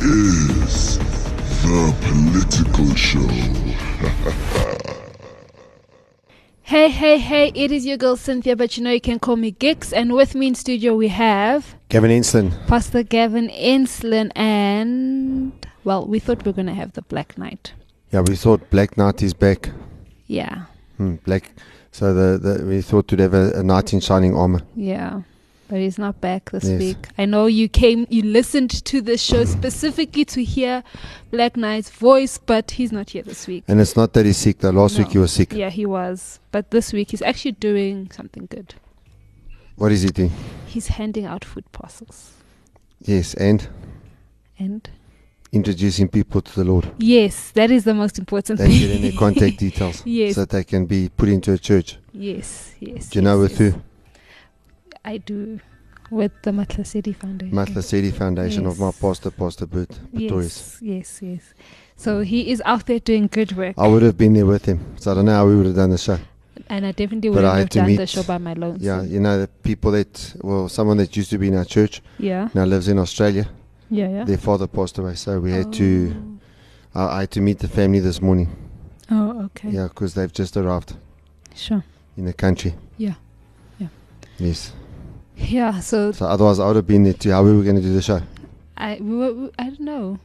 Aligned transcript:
is 0.00 0.98
the 1.62 1.94
political 2.02 2.94
show. 2.94 3.28
Hey, 6.62 6.90
hey, 6.90 7.16
hey, 7.16 7.50
it 7.54 7.72
is 7.72 7.86
your 7.86 7.96
girl 7.96 8.14
Cynthia, 8.14 8.54
but 8.54 8.76
you 8.76 8.84
know 8.84 8.90
you 8.90 9.00
can 9.00 9.18
call 9.18 9.36
me 9.36 9.52
Gix. 9.52 9.90
And 9.90 10.12
with 10.12 10.34
me 10.34 10.48
in 10.48 10.54
studio 10.54 10.94
we 10.94 11.08
have 11.08 11.74
Gavin 11.88 12.10
Enslin. 12.10 12.50
Pastor 12.66 13.02
Gavin 13.02 13.48
Enslin 13.48 14.30
and, 14.36 15.66
well, 15.84 16.06
we 16.06 16.18
thought 16.18 16.44
we 16.44 16.50
were 16.50 16.54
going 16.56 16.66
to 16.66 16.74
have 16.74 16.92
the 16.92 17.00
Black 17.00 17.38
Knight. 17.38 17.72
Yeah, 18.12 18.20
we 18.20 18.36
thought 18.36 18.68
Black 18.68 18.98
Knight 18.98 19.22
is 19.22 19.32
back. 19.32 19.70
Yeah, 20.26 20.66
Hmm, 20.98 21.14
black. 21.24 21.52
So 21.90 22.12
the, 22.12 22.36
the 22.38 22.66
we 22.66 22.82
thought 22.82 23.08
to 23.08 23.16
have 23.16 23.32
a, 23.32 23.52
a 23.60 23.62
knight 23.62 23.94
in 23.94 24.00
shining 24.00 24.36
armor. 24.36 24.60
yeah. 24.76 25.22
But 25.68 25.80
he's 25.80 25.98
not 25.98 26.20
back 26.22 26.50
this 26.50 26.64
Yes. 26.64 26.80
week. 26.80 27.08
I 27.18 27.26
know 27.26 27.46
you 27.46 27.68
came, 27.68 28.06
you 28.08 28.22
listened 28.22 28.70
to 28.86 29.00
the 29.02 29.18
show 29.18 29.42
mm-hmm. 29.44 29.52
specifically 29.58 30.24
to 30.24 30.42
hear 30.42 30.82
Black 31.30 31.56
Knight's 31.58 31.90
voice, 31.90 32.38
but 32.38 32.70
he's 32.72 32.90
not 32.90 33.10
here 33.10 33.22
this 33.22 33.46
week. 33.46 33.64
And 33.68 33.78
it's 33.80 33.94
not 33.94 34.14
that 34.14 34.24
he's 34.24 34.38
sick. 34.38 34.58
Though 34.58 34.70
last 34.70 34.96
No. 34.98 35.04
week 35.04 35.12
he 35.12 35.18
was 35.18 35.32
sick. 35.32 35.52
Yeah, 35.52 35.68
he 35.68 35.84
was. 35.84 36.40
But 36.52 36.70
this 36.70 36.92
week 36.94 37.10
he's 37.10 37.20
actually 37.20 37.52
doing 37.52 38.10
something 38.10 38.46
good. 38.50 38.74
What 39.76 39.92
is 39.92 40.02
he 40.02 40.08
doing? 40.08 40.32
He's 40.66 40.88
handing 40.88 41.26
out 41.26 41.44
food 41.44 41.70
parcels. 41.72 42.32
Yes, 43.00 43.34
and 43.34 43.68
And 44.58 44.88
introducing 45.52 46.08
people 46.08 46.40
to 46.42 46.54
the 46.56 46.64
Lord 46.64 46.90
yes, 46.98 47.52
that 47.52 47.70
is 47.70 47.84
the 47.84 47.94
most 47.94 48.18
important 48.18 48.58
thing. 48.58 48.70
and 48.70 48.78
thing. 48.80 48.88
getting 48.88 49.02
their 49.02 49.18
contact 49.18 49.58
details 49.66 50.02
Yes. 50.04 50.34
so 50.34 50.40
that 50.42 50.50
they 50.50 50.64
can 50.64 50.84
be 50.86 51.08
put 51.10 51.28
into 51.28 51.52
a 51.52 51.58
church. 51.58 51.98
Yes, 52.12 52.74
yes. 52.80 53.10
Do 53.10 53.18
you 53.18 53.22
know 53.22 53.38
with 53.38 53.52
yes. 53.52 53.58
who? 53.74 53.82
I 55.04 55.18
do. 55.18 55.60
With 56.10 56.32
the 56.42 56.52
Matla 56.52 56.86
City 56.86 57.12
Foundation. 57.12 57.54
Matla 57.54 57.84
City 57.84 58.10
Foundation 58.10 58.64
of 58.64 58.78
my 58.78 58.86
Yes. 58.86 58.98
pastor, 58.98 59.30
Pastor 59.30 59.66
Pretorius. 59.66 60.78
Yes, 60.80 60.80
yes, 60.80 61.18
yes. 61.20 61.42
So 61.96 62.22
he 62.22 62.50
is 62.50 62.62
out 62.64 62.86
there 62.86 62.98
doing 62.98 63.26
good 63.30 63.52
work. 63.52 63.74
I 63.76 63.86
would 63.88 64.00
have 64.02 64.16
been 64.16 64.32
there 64.32 64.46
with 64.46 64.64
him. 64.64 64.80
So 64.96 65.10
I 65.10 65.14
don't 65.16 65.26
know 65.26 65.34
how 65.34 65.46
we 65.46 65.56
would 65.56 65.66
have 65.66 65.76
done 65.76 65.90
the 65.90 65.98
show. 65.98 66.18
and 66.70 66.86
I 66.86 66.92
definitely 66.92 67.28
I 67.44 67.58
have 67.58 67.68
done 67.68 67.94
the 67.94 68.06
show 68.06 68.22
by 68.22 68.38
my 68.38 68.54
lonesome. 68.54 68.86
Yeah, 68.86 69.02
you 69.02 69.20
know, 69.20 69.38
the 69.40 69.48
people 69.48 69.90
that, 69.92 70.34
well, 70.42 70.68
someone 70.70 70.96
that 70.96 71.14
used 71.14 71.28
to 71.30 71.38
be 71.38 71.48
in 71.48 71.54
our 71.56 71.64
church 71.66 72.02
Yeah. 72.18 72.48
now 72.54 72.64
lives 72.64 72.88
in 72.88 72.98
Australia. 72.98 73.46
Yeah, 73.90 74.08
yeah. 74.08 74.24
Their 74.24 74.38
father 74.38 74.66
passed 74.66 74.96
away. 74.98 75.14
So 75.14 75.38
we 75.40 75.52
had 75.52 75.72
to, 75.74 76.38
oh. 76.94 77.00
I, 77.00 77.16
I 77.16 77.20
had 77.20 77.30
to 77.32 77.40
meet 77.42 77.58
the 77.58 77.68
family 77.68 78.00
this 78.00 78.22
morning. 78.22 78.48
Oh, 79.10 79.44
okay. 79.44 79.70
Yeah, 79.70 79.88
because 79.88 80.14
they've 80.14 80.32
just 80.32 80.56
arrived 80.56 80.96
Sure. 81.54 81.84
in 82.16 82.24
the 82.24 82.32
country. 82.32 82.74
Yeah. 82.96 83.14
Yeah. 83.78 83.88
Yes. 84.38 84.72
Yeah, 85.38 85.80
so 85.80 86.12
So 86.12 86.26
otherwise, 86.26 86.58
I 86.58 86.66
would 86.66 86.76
have 86.76 86.86
been 86.86 87.04
there 87.04 87.14
too. 87.14 87.30
How 87.30 87.42
were 87.42 87.56
we 87.56 87.64
going 87.64 87.76
to 87.76 87.82
do 87.82 87.92
the 87.92 88.02
show? 88.02 88.20
I, 88.76 88.98
we 89.00 89.16
were, 89.16 89.50
I 89.58 89.64
don't 89.64 89.80
know. 89.80 90.18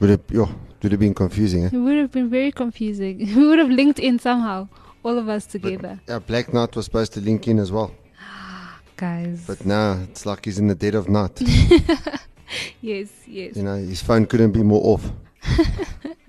Would 0.00 0.10
it, 0.10 0.30
yo, 0.30 0.48
would 0.82 0.92
have 0.92 1.00
been 1.00 1.14
confusing, 1.14 1.64
eh? 1.64 1.70
It 1.72 1.78
would 1.78 1.96
have 1.96 2.12
been 2.12 2.30
very 2.30 2.52
confusing. 2.52 3.18
we 3.36 3.46
would 3.46 3.58
have 3.58 3.70
linked 3.70 3.98
in 3.98 4.18
somehow, 4.18 4.68
all 5.02 5.18
of 5.18 5.28
us 5.28 5.46
together. 5.46 6.00
Yeah, 6.08 6.20
Black 6.20 6.52
Knight 6.52 6.76
was 6.76 6.84
supposed 6.84 7.12
to 7.14 7.20
link 7.20 7.48
in 7.48 7.58
as 7.58 7.72
well. 7.72 7.92
Guys. 8.96 9.44
But 9.46 9.64
now 9.66 10.00
it's 10.04 10.24
like 10.24 10.44
he's 10.44 10.58
in 10.58 10.68
the 10.68 10.74
dead 10.74 10.94
of 10.94 11.08
night. 11.08 11.40
yes, 12.80 13.08
yes. 13.26 13.56
you 13.56 13.62
know, 13.62 13.76
his 13.76 14.02
phone 14.02 14.26
couldn't 14.26 14.52
be 14.52 14.62
more 14.62 14.80
off. 14.94 15.10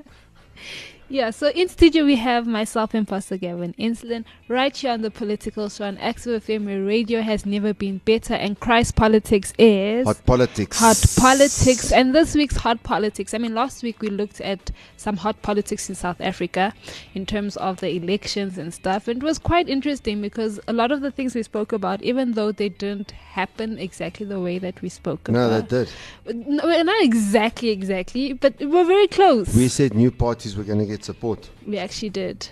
Yeah, 1.12 1.31
so 1.31 1.47
in 1.50 1.68
studio 1.70 2.06
we 2.06 2.18
have 2.18 2.46
myself 2.46 2.94
and 2.94 3.08
Pastor 3.08 3.36
Gavin 3.38 3.74
Enslin 3.80 4.25
right 4.47 4.75
here 4.78 4.92
on 4.92 5.02
the 5.02 5.09
political 5.09 5.68
show 5.68 5.86
on 5.86 5.97
Active 5.97 6.44
FM 6.46 6.66
where 6.66 6.84
radio 6.84 7.22
has 7.24 7.47
never 7.47 7.74
been 7.74 7.97
better 8.06 8.36
and 8.36 8.59
Christ 8.59 8.96
politics 8.96 9.52
is 9.58 10.06
Hot 10.06 10.24
politics. 10.28 10.78
hot 10.78 11.03
politics 11.18 11.92
and 11.92 12.14
this 12.14 12.36
week's 12.36 12.58
hot 12.58 12.84
politics. 12.84 13.34
I 13.34 13.40
mean 13.40 13.56
last 13.56 13.81
week 13.81 14.02
we 14.03 14.09
looked 14.09 14.40
at 14.42 14.70
some 14.97 15.18
hot 15.18 15.42
politics 15.42 15.90
in 15.90 15.96
South 15.96 16.22
Africa 16.22 16.74
in 17.16 17.26
terms 17.26 17.58
of 17.58 17.80
the 17.80 17.90
elections 17.90 18.59
and 18.59 18.72
stuff. 18.72 19.08
And 19.08 19.24
it 19.24 19.26
was 19.26 19.40
quite 19.40 19.68
interesting 19.68 20.22
because 20.22 20.59
a 20.68 20.74
lot 20.74 20.91
of 20.91 21.02
the 21.02 21.09
things 21.09 21.34
we 21.34 21.41
spoke 21.41 21.72
about, 21.72 22.03
even 22.03 22.34
though 22.34 22.52
they 22.52 22.70
didn't 22.70 23.09
happen 23.12 23.80
exactly 23.80 24.28
the 24.28 24.40
way 24.40 24.59
that 24.59 24.80
we 24.84 24.90
spoke 24.90 25.28
No, 25.28 25.47
about. 25.47 25.70
that 25.70 25.88
did. 26.26 26.46
No, 26.47 26.84
not 26.84 27.03
exactly, 27.03 27.70
exactly, 27.70 28.34
but 28.34 28.53
we're 28.59 28.86
very 28.86 29.08
close. 29.08 29.56
We 29.56 29.70
said 29.70 29.96
new 29.96 30.12
parties 30.12 30.56
were 30.56 30.64
going 30.64 30.78
to 30.78 30.98
get 30.99 31.05
support. 31.05 31.49
we 31.65 31.77
actually 31.77 32.09
did. 32.09 32.47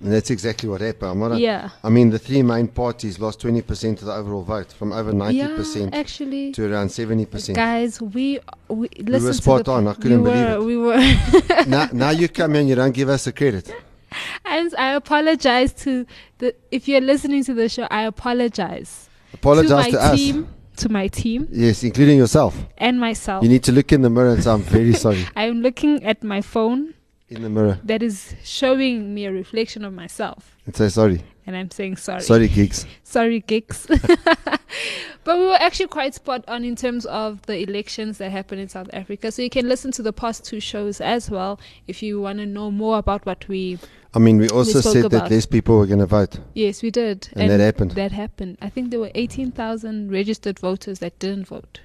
And 0.00 0.12
that's 0.12 0.30
exactly 0.30 0.68
what 0.68 0.80
happened. 0.80 1.10
I'm 1.12 1.18
not 1.20 1.38
Yeah. 1.38 1.70
I 1.82 1.88
mean, 1.88 2.10
the 2.10 2.18
three 2.18 2.42
main 2.42 2.68
parties 2.68 3.18
lost 3.18 3.40
20% 3.40 4.00
of 4.00 4.06
the 4.06 4.12
overall 4.12 4.42
vote 4.42 4.72
from 4.72 4.92
over 4.92 5.12
90% 5.12 5.90
Yeah, 5.92 5.98
actually, 5.98 6.52
to 6.52 6.70
around 6.70 6.88
70%. 6.88 7.54
guys, 7.54 8.00
we 8.02 8.40
we 8.68 8.88
listen 8.98 9.28
to 9.28 9.34
spot 9.34 9.64
the, 9.64 9.72
on. 9.72 9.88
I 9.88 9.94
couldn't 9.94 10.22
we 10.22 10.30
believe 10.30 10.48
were, 10.48 10.54
it. 10.54 10.64
We 10.64 10.76
were. 10.76 11.64
now, 11.66 11.88
now 11.92 12.10
you 12.10 12.28
come 12.28 12.54
in, 12.56 12.68
you 12.68 12.74
don't 12.74 12.92
give 12.94 13.08
us 13.08 13.24
the 13.24 13.32
credit. 13.32 13.72
and 14.44 14.74
I 14.76 14.94
apologize 14.94 15.72
to 15.84 16.06
the 16.38 16.54
if 16.70 16.86
you're 16.88 17.00
listening 17.00 17.44
to 17.44 17.54
the 17.54 17.68
show. 17.68 17.86
I 17.90 18.02
apologize. 18.02 19.08
Apologize 19.32 19.86
to 19.86 19.90
to, 19.92 19.96
my 19.96 20.04
us. 20.12 20.16
team, 20.18 20.48
to 20.76 20.88
my 20.88 21.08
team, 21.08 21.48
Yes, 21.50 21.82
including 21.82 22.18
yourself. 22.18 22.54
and 22.78 23.00
myself. 23.00 23.42
You 23.42 23.48
need 23.48 23.64
to 23.64 23.72
look 23.72 23.92
in 23.92 24.02
the 24.02 24.10
mirror 24.10 24.30
and 24.34 24.42
say, 24.44 24.50
I'm 24.50 24.62
very 24.62 24.92
sorry. 25.06 25.24
I'm 25.34 25.60
looking 25.62 26.04
at 26.04 26.22
my 26.22 26.40
phone 26.40 26.93
In 27.30 27.42
the 27.42 27.48
mirror 27.48 27.78
that 27.84 28.02
is 28.02 28.34
showing 28.44 29.14
me 29.14 29.24
a 29.24 29.32
reflection 29.32 29.84
of 29.84 29.92
myself, 29.92 30.56
and 30.66 30.76
say 30.76 30.88
sorry. 30.88 31.22
and 31.46 31.56
I'm 31.56 31.70
saying 31.70 31.96
sorry. 31.96 32.20
Sorry, 32.20 32.48
geeks. 32.48 32.84
sorry 33.02 33.40
gigs 33.40 33.86
but 35.24 35.38
we 35.38 35.46
were 35.46 35.54
actually 35.60 35.86
quite 35.88 36.14
spot 36.14 36.44
on 36.48 36.64
in 36.64 36.76
terms 36.76 37.06
of 37.06 37.40
the 37.46 37.58
elections 37.62 38.18
that 38.18 38.30
happened 38.30 38.60
in 38.60 38.68
south 38.68 38.90
africa 38.92 39.30
so 39.32 39.40
you 39.40 39.48
can 39.50 39.68
listen 39.68 39.90
to 39.92 40.02
the 40.02 40.12
past 40.12 40.44
two 40.44 40.60
shows 40.60 41.00
as 41.00 41.30
well 41.30 41.58
if 41.86 42.02
you 42.02 42.20
want 42.20 42.38
to 42.38 42.46
know 42.46 42.70
more 42.70 42.98
about 42.98 43.24
what 43.24 43.46
we 43.48 43.78
I 44.16 44.18
mean, 44.20 44.38
we 44.38 44.48
also 44.48 44.80
spoke 44.80 44.92
said 44.92 45.04
about. 45.06 45.24
that 45.24 45.30
less 45.34 45.46
people 45.46 45.78
were 45.78 45.86
going 45.86 45.98
to 46.00 46.06
vote. 46.06 46.38
yes 46.54 46.82
we 46.82 46.90
did 46.90 47.28
And 47.34 47.50
that 47.50 47.60
happened. 47.60 47.92
that 47.92 48.12
happened 48.12 48.58
i 48.60 48.68
think 48.68 48.90
there 48.90 49.00
were 49.00 49.10
18000 49.14 50.10
registered 50.10 50.58
voters 50.58 50.98
that 51.00 51.18
didn't 51.18 51.46
vote 51.48 51.80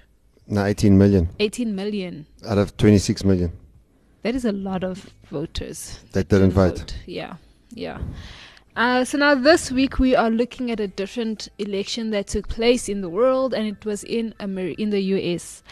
No, 0.48 0.66
18 0.66 0.98
million 0.98 1.30
18 1.40 1.76
million 1.76 2.26
out 2.46 2.58
of 2.58 2.76
26 2.78 3.24
million 3.24 3.52
that 4.24 4.36
is 4.36 4.46
a 4.46 4.52
lot 4.52 4.84
of 4.84 5.10
voters 5.30 6.00
that 6.14 6.28
didn't 6.30 6.52
vote. 6.52 6.96
Yeah, 7.06 7.36
yeah. 7.74 8.00
Uh, 8.76 9.04
so 9.04 9.18
now 9.18 9.36
this 9.36 9.72
week 9.72 10.00
we 10.00 10.16
are 10.16 10.30
looking 10.30 10.72
at 10.72 10.80
a 10.80 10.88
different 10.88 11.50
election 11.58 12.12
that 12.12 12.28
took 12.28 12.48
place 12.48 12.88
in 12.88 13.02
the 13.02 13.10
world, 13.10 13.54
and 13.54 13.68
it 13.68 13.86
was 13.86 14.04
in 14.04 14.34
Amer- 14.40 14.76
in 14.78 14.90
the 14.90 15.02
US. 15.18 15.64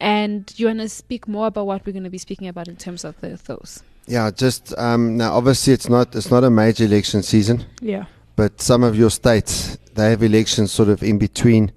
And 0.00 0.52
you 0.56 0.66
want 0.66 0.80
to 0.80 0.88
speak 0.88 1.26
more 1.26 1.46
about 1.46 1.66
what 1.66 1.86
we're 1.86 1.92
going 1.92 2.04
to 2.04 2.10
be 2.10 2.18
speaking 2.18 2.48
about 2.48 2.68
in 2.68 2.76
terms 2.76 3.04
of 3.04 3.18
the, 3.20 3.38
those? 3.46 3.82
Yeah, 4.06 4.30
just 4.30 4.76
um, 4.78 5.16
now 5.16 5.32
obviously 5.34 5.72
it's 5.72 5.88
not 5.88 6.14
it's 6.14 6.30
not 6.30 6.44
a 6.44 6.50
major 6.50 6.84
election 6.84 7.22
season, 7.22 7.64
Yeah. 7.80 8.04
but 8.36 8.60
some 8.60 8.82
of 8.84 8.96
your 8.96 9.10
states 9.10 9.78
they 9.94 10.10
have 10.10 10.22
elections 10.22 10.70
sort 10.72 10.88
of 10.90 11.02
in 11.02 11.18
between, 11.18 11.72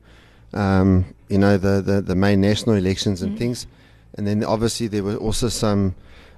um, 0.53 1.05
you 1.29 1.37
know, 1.37 1.57
the, 1.57 1.81
the, 1.81 2.01
the 2.01 2.15
main 2.15 2.41
national 2.41 2.75
elections 2.75 3.21
and 3.21 3.35
Mhm. 3.35 3.39
things, 3.39 3.67
and 4.15 4.27
then 4.27 4.43
obviously 4.43 4.87
there 4.87 5.03
were 5.03 5.15
also 5.15 5.47
some 5.49 5.95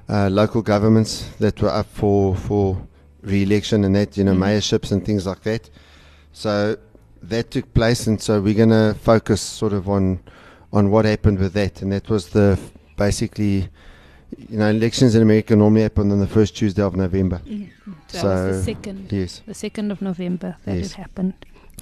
uh, 0.09 0.30
local 0.30 0.62
governments 0.62 1.25
that 1.39 1.62
were 1.62 1.69
up 1.69 1.88
for 1.94 2.36
for 2.36 2.77
re-election 3.24 3.83
and 3.83 3.95
that 3.95 4.18
you 4.18 4.24
know 4.24 4.33
Mhm. 4.33 4.39
mayorships 4.39 4.92
and 4.92 5.06
things 5.06 5.25
like 5.25 5.42
that. 5.44 5.69
So 6.33 6.75
that 7.24 7.51
took 7.51 7.74
place, 7.74 8.07
and 8.07 8.19
so 8.21 8.42
we're 8.42 8.56
going 8.56 8.69
to 8.69 8.95
focus 9.03 9.42
sort 9.42 9.74
of 9.74 9.88
on 9.89 10.19
on 10.74 10.89
what 10.89 11.06
happened 11.06 11.38
with 11.39 11.53
that, 11.53 11.81
and 11.81 11.92
that 11.92 12.09
was 12.09 12.27
the 12.30 12.57
basically. 12.98 13.69
You 14.50 14.57
know, 14.59 14.69
elections 14.69 15.13
in 15.13 15.21
America 15.21 15.57
normally 15.57 15.81
happen 15.81 16.09
on 16.09 16.19
the 16.21 16.27
first 16.27 16.56
Tuesday 16.56 16.81
of 16.81 16.95
November. 16.95 17.42
Mm. 17.45 17.68
That 18.13 18.21
So, 18.21 18.27
was 18.30 18.57
the 18.59 18.63
second, 18.63 19.12
Yes. 19.12 19.42
the 19.45 19.53
second 19.53 19.92
of 19.92 20.01
November 20.01 20.56
that 20.63 20.77
Yes. 20.77 20.86
it 20.86 20.94
happened. 20.94 21.33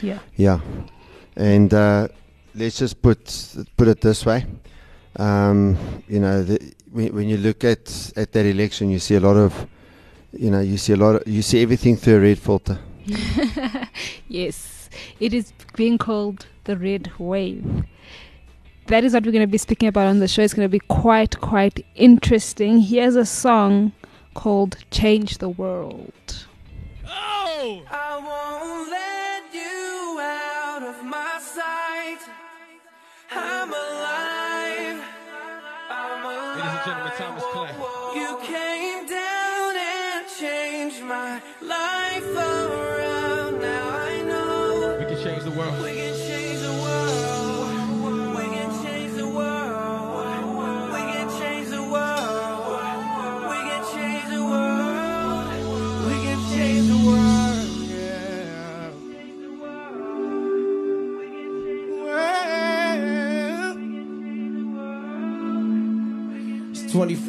Yeah. 0.01 0.17
Yeah, 0.35 0.59
and 1.35 1.71
uh, 1.71 2.07
let's 2.55 2.79
just 2.79 3.03
put 3.03 3.19
put 3.77 3.87
it 3.87 4.01
this 4.01 4.25
way. 4.25 4.45
Um, 5.17 5.77
you 6.07 6.19
know, 6.19 6.41
the, 6.43 6.57
when, 6.91 7.13
when 7.13 7.29
you 7.29 7.37
look 7.37 7.63
at 7.63 8.11
at 8.15 8.31
that 8.31 8.45
election, 8.45 8.89
you 8.89 8.99
see 8.99 9.15
a 9.15 9.19
lot 9.19 9.37
of, 9.37 9.67
you 10.31 10.49
know, 10.49 10.59
you 10.59 10.77
see 10.77 10.93
a 10.93 10.97
lot 10.97 11.15
of, 11.15 11.27
you 11.27 11.41
see 11.41 11.61
everything 11.61 11.95
through 11.95 12.17
a 12.17 12.19
red 12.19 12.39
filter. 12.39 12.79
yes, 14.27 14.89
it 15.19 15.33
is 15.33 15.53
being 15.75 15.97
called 15.97 16.45
the 16.65 16.77
red 16.77 17.11
wave. 17.17 17.85
that 18.87 19.03
is 19.03 19.13
what 19.13 19.23
we're 19.23 19.31
going 19.31 19.45
to 19.45 19.51
be 19.51 19.57
speaking 19.57 19.87
about 19.87 20.07
on 20.07 20.19
the 20.19 20.27
show. 20.27 20.41
It's 20.41 20.53
going 20.53 20.67
to 20.67 20.71
be 20.71 20.79
quite, 20.79 21.39
quite 21.39 21.85
interesting. 21.95 22.79
Here's 22.79 23.15
a 23.15 23.25
song 23.25 23.91
called 24.33 24.77
Change 24.91 25.37
the 25.37 25.49
World. 25.49 26.45
Oh! 27.07 27.83
I 27.89 28.17
won't 28.17 28.89
let 28.89 29.53
you 29.53 30.19
out 30.21 30.83
of 30.83 31.03
my 31.05 31.39
sight. 31.39 32.19
I'm 33.31 33.69
alive. 33.69 34.28
I'm 36.91 37.01
alive. 37.01 37.13
Ladies 37.15 37.17
and 37.17 37.17
gentlemen, 37.17 37.17
Thomas 37.17 37.43
Clay. 37.53 37.73
You 38.19 38.39
came 38.43 39.05
down 39.07 39.75
and 39.77 40.27
changed 40.39 41.01
my 41.03 41.41
life 41.61 42.35
around. 42.35 43.61
Now 43.61 43.89
I 43.89 44.21
know 44.23 44.97
We 44.99 45.05
can 45.05 45.23
change 45.23 45.43
the 45.43 45.51
world. 45.51 45.83
we 45.83 45.93
can 45.93 46.13
change 46.15 46.27
the 46.27 46.33
world. 46.33 46.48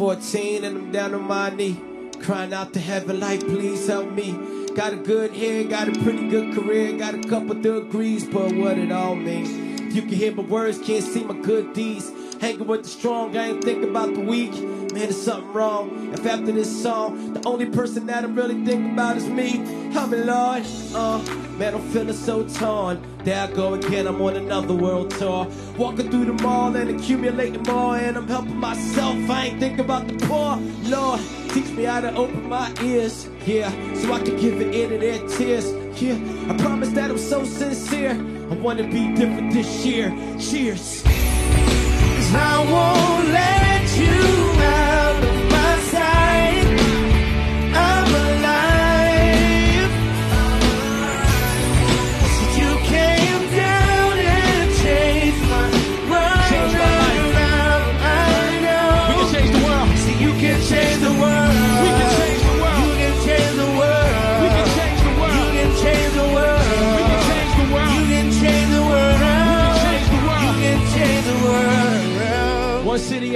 14 0.01 0.65
and 0.65 0.79
I'm 0.79 0.93
down 0.93 1.13
on 1.13 1.25
my 1.25 1.51
knee. 1.51 1.79
Crying 2.23 2.55
out 2.55 2.73
to 2.73 2.81
heaven 2.81 3.21
like, 3.21 3.41
please 3.41 3.87
help 3.87 4.11
me. 4.13 4.33
Got 4.75 4.95
a 4.95 4.97
good 4.97 5.37
head, 5.37 5.69
got 5.69 5.89
a 5.89 5.93
pretty 6.01 6.27
good 6.31 6.55
career, 6.55 6.97
got 6.97 7.15
a 7.15 7.23
couple 7.29 7.55
degrees, 7.55 8.27
but 8.27 8.51
what 8.55 8.79
it 8.79 8.91
all 8.93 9.15
means. 9.15 9.51
You 9.95 10.01
can 10.01 10.13
hear 10.13 10.33
my 10.33 10.43
words, 10.43 10.79
can't 10.79 11.05
see 11.05 11.23
my 11.23 11.39
good 11.43 11.75
deeds. 11.75 12.11
Hanging 12.41 12.67
with 12.67 12.85
the 12.85 12.89
strong, 12.89 13.37
I 13.37 13.49
ain't 13.49 13.63
thinking 13.63 13.91
about 13.91 14.15
the 14.15 14.21
weak. 14.21 14.53
Man, 14.53 14.95
there's 14.95 15.21
something 15.21 15.53
wrong. 15.53 16.15
If 16.15 16.25
after 16.25 16.51
this 16.51 16.83
song, 16.83 17.35
the 17.35 17.47
only 17.47 17.67
person 17.67 18.07
that 18.07 18.25
I'm 18.25 18.35
really 18.35 18.65
thinking 18.65 18.93
about 18.95 19.19
is 19.19 19.29
me, 19.29 19.61
I'm 19.95 20.15
in 20.15 20.27
Lord. 20.27 20.63
Uh 20.95 21.50
man, 21.61 21.75
I'm 21.75 21.83
feeling 21.91 22.15
so 22.15 22.43
torn. 22.49 23.03
There 23.23 23.39
I 23.39 23.53
go 23.53 23.75
again, 23.75 24.07
I'm 24.07 24.21
on 24.23 24.35
another 24.35 24.73
world 24.73 25.11
tour. 25.11 25.47
Walking 25.77 26.11
through 26.11 26.25
the 26.25 26.43
mall 26.43 26.75
and 26.75 26.89
accumulating 26.89 27.63
more, 27.65 27.97
and 27.97 28.17
I'm 28.17 28.27
helping 28.27 28.57
myself. 28.57 29.29
I 29.29 29.49
ain't 29.49 29.61
thinking 29.61 29.81
about 29.81 30.09
the 30.09 30.15
poor. 30.27 30.57
Lord, 30.89 31.21
teach 31.51 31.71
me 31.73 31.85
how 31.85 32.01
to 32.01 32.15
open 32.15 32.49
my 32.49 32.73
ears, 32.83 33.29
yeah, 33.45 33.71
so 33.95 34.11
I 34.15 34.21
can 34.21 34.37
give 34.39 34.59
an 34.59 34.73
ear 34.73 34.89
to 34.89 34.99
their 34.99 35.29
tears. 35.29 35.67
Yeah, 36.01 36.17
I 36.49 36.57
promise 36.57 36.93
that 36.93 37.11
I'm 37.11 37.19
so 37.19 37.45
sincere. 37.45 38.13
I 38.51 38.55
wanna 38.55 38.85
be 38.85 39.15
different 39.15 39.53
this 39.53 39.85
year. 39.85 40.09
Cheers. 40.41 41.03
Cause 41.03 42.35
I 42.35 42.57
won't 42.73 43.29
let 43.29 43.99
you 43.99 44.40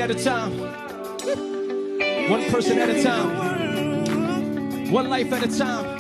at 0.05 0.11
a 0.11 0.23
time. 0.23 0.53
One 2.29 2.45
person 2.51 2.79
at 2.79 2.91
a 2.91 3.03
time. 3.03 4.93
One 4.93 5.09
life 5.09 5.33
at 5.33 5.43
a 5.43 5.59
time. 5.59 5.99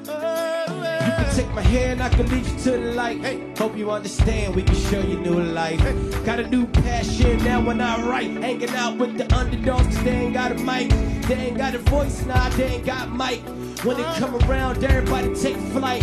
You 0.00 1.12
can 1.24 1.36
take 1.36 1.48
my 1.54 1.62
hand, 1.62 2.02
I 2.02 2.08
can 2.08 2.28
lead 2.28 2.44
you 2.44 2.58
to 2.58 2.70
the 2.72 2.92
light. 2.94 3.20
Hey, 3.20 3.54
hope 3.56 3.76
you 3.76 3.92
understand, 3.92 4.56
we 4.56 4.64
can 4.64 4.74
show 4.74 4.98
you 4.98 5.16
new 5.20 5.40
life. 5.40 5.80
Got 6.24 6.40
a 6.40 6.48
new 6.48 6.66
passion 6.66 7.38
now 7.44 7.64
when 7.64 7.80
I 7.80 8.04
write. 8.04 8.32
Hanging 8.32 8.70
out 8.70 8.98
with 8.98 9.16
the 9.16 9.32
underdogs, 9.32 9.86
cause 9.86 10.02
they 10.02 10.10
ain't 10.10 10.34
got 10.34 10.50
a 10.50 10.56
mic. 10.56 10.90
They 11.28 11.36
ain't 11.36 11.56
got 11.56 11.76
a 11.76 11.78
voice, 11.78 12.26
nah, 12.26 12.48
they 12.48 12.64
ain't 12.64 12.84
got 12.84 13.12
mic. 13.12 13.42
When 13.84 13.96
they 13.96 14.02
come 14.18 14.34
around, 14.42 14.82
everybody 14.82 15.32
take 15.36 15.56
flight. 15.70 16.02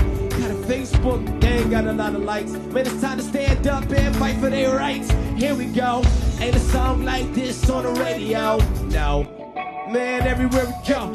Facebook, 0.72 1.42
they 1.42 1.50
ain't 1.50 1.70
got 1.70 1.86
a 1.86 1.92
lot 1.92 2.16
of 2.16 2.22
likes. 2.22 2.52
Man, 2.52 2.88
it's 2.88 3.02
time 3.02 3.18
to 3.18 3.24
stand 3.24 3.68
up 3.68 3.84
and 3.92 4.16
fight 4.16 4.38
for 4.38 4.50
their 4.50 4.74
rights. 4.74 5.12
Here 5.36 5.54
we 5.54 5.66
go. 5.66 6.02
Ain't 6.40 6.56
a 6.56 6.60
song 6.60 7.04
like 7.04 7.34
this 7.34 7.70
on 7.70 7.84
the 7.84 7.92
radio. 8.00 8.58
No. 8.86 9.28
Man, 9.92 10.22
everywhere 10.22 10.68
we 10.68 10.94
go. 10.94 11.08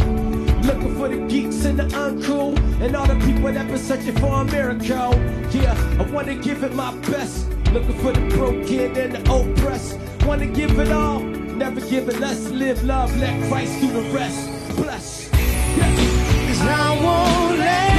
Looking 0.68 0.94
for 0.96 1.08
the 1.08 1.26
geeks 1.26 1.64
and 1.64 1.78
the 1.78 1.84
uncool 1.84 2.54
and 2.82 2.94
all 2.94 3.06
the 3.06 3.18
people 3.24 3.50
that 3.50 3.66
been 3.66 3.78
searching 3.78 4.14
for 4.16 4.42
a 4.42 4.44
miracle. 4.44 5.14
Yeah, 5.50 5.74
I 6.00 6.02
wanna 6.12 6.34
give 6.34 6.62
it 6.62 6.74
my 6.74 6.94
best. 7.08 7.48
Looking 7.72 7.98
for 8.00 8.12
the 8.12 8.28
broken 8.36 8.94
and 8.94 9.14
the 9.14 9.20
oppressed. 9.32 9.98
Wanna 10.26 10.48
give 10.48 10.78
it 10.78 10.92
all, 10.92 11.20
never 11.20 11.80
give 11.80 12.10
it 12.10 12.20
less. 12.20 12.50
Live 12.50 12.84
love, 12.84 13.16
let 13.16 13.34
Christ 13.48 13.80
do 13.80 13.90
the 13.90 14.02
rest. 14.10 14.76
Bless. 14.76 15.30
Cause 15.30 16.60
I 16.60 17.00
won't 17.02 17.58
let 17.58 17.95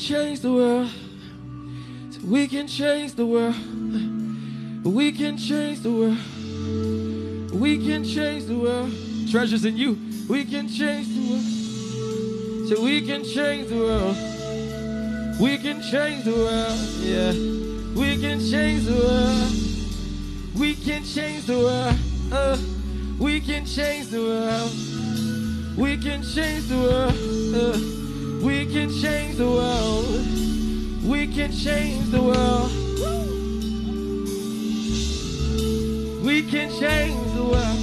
change 0.00 0.40
the 0.40 0.50
world. 0.50 0.88
We 2.24 2.48
can 2.48 2.66
change 2.66 3.14
the 3.14 3.26
world. 3.26 3.54
We 4.82 5.12
can 5.12 5.36
change 5.36 5.80
the 5.80 5.92
world. 5.92 6.16
We 7.52 7.76
can 7.78 8.02
change 8.02 8.46
the 8.46 8.58
world. 8.58 8.90
Treasures 9.30 9.64
in 9.66 9.76
you. 9.76 9.98
We 10.28 10.44
can 10.44 10.68
change 10.68 11.06
the 11.08 11.20
world. 11.28 12.68
So 12.68 12.82
we 12.82 13.06
can 13.06 13.24
change 13.24 13.68
the 13.68 13.76
world. 13.76 14.16
We 15.38 15.58
can 15.58 15.82
change 15.82 16.24
the 16.24 16.32
world. 16.32 16.78
Yeah. 17.00 17.32
We 18.00 18.16
can 18.16 18.40
change 18.40 18.86
the 18.86 18.94
world. 18.94 19.52
We 20.58 20.74
can 20.76 21.04
change 21.04 21.44
the 21.44 21.58
world. 21.58 21.96
Uh, 22.32 22.56
we 23.18 23.40
can 23.40 23.66
change 23.66 24.08
the 24.08 24.20
world. 24.20 24.72
We 25.76 25.98
can 25.98 26.22
change 26.22 26.68
the 26.68 26.76
world. 26.76 27.14
Uh, 27.54 27.99
we 28.40 28.66
can 28.66 28.90
change 28.90 29.36
the 29.36 29.46
world. 29.46 30.06
We 31.04 31.26
can 31.26 31.52
change 31.52 32.10
the 32.10 32.22
world. 32.22 32.70
We 36.24 36.42
can 36.42 36.70
change 36.80 37.34
the 37.34 37.44
world. 37.44 37.79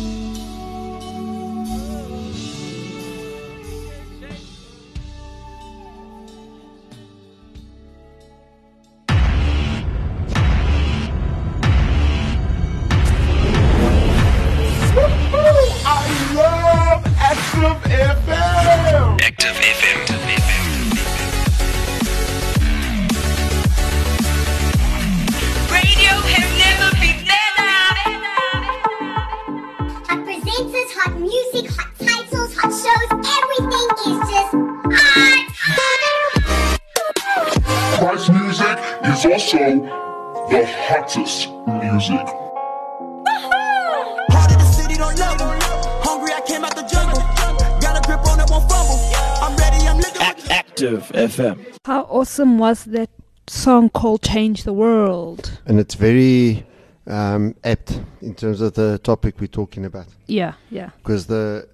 Active 50.78 51.12
FM. 51.12 51.58
How 51.86 52.02
awesome 52.04 52.60
was 52.60 52.84
that 52.86 53.10
song 53.48 53.90
called 53.90 54.22
Change 54.22 54.64
the 54.64 54.74
World? 54.74 55.60
And 55.66 55.80
it's 55.80 55.96
very 55.96 56.68
um, 57.08 57.56
apt 57.64 58.00
in 58.22 58.36
terms 58.36 58.62
of 58.62 58.76
the 58.76 59.00
topic 59.00 59.40
we're 59.40 59.48
talking 59.48 59.86
about. 59.86 60.06
Yeah, 60.28 60.54
yeah. 60.70 60.92
Because 60.98 61.26
the 61.26 61.68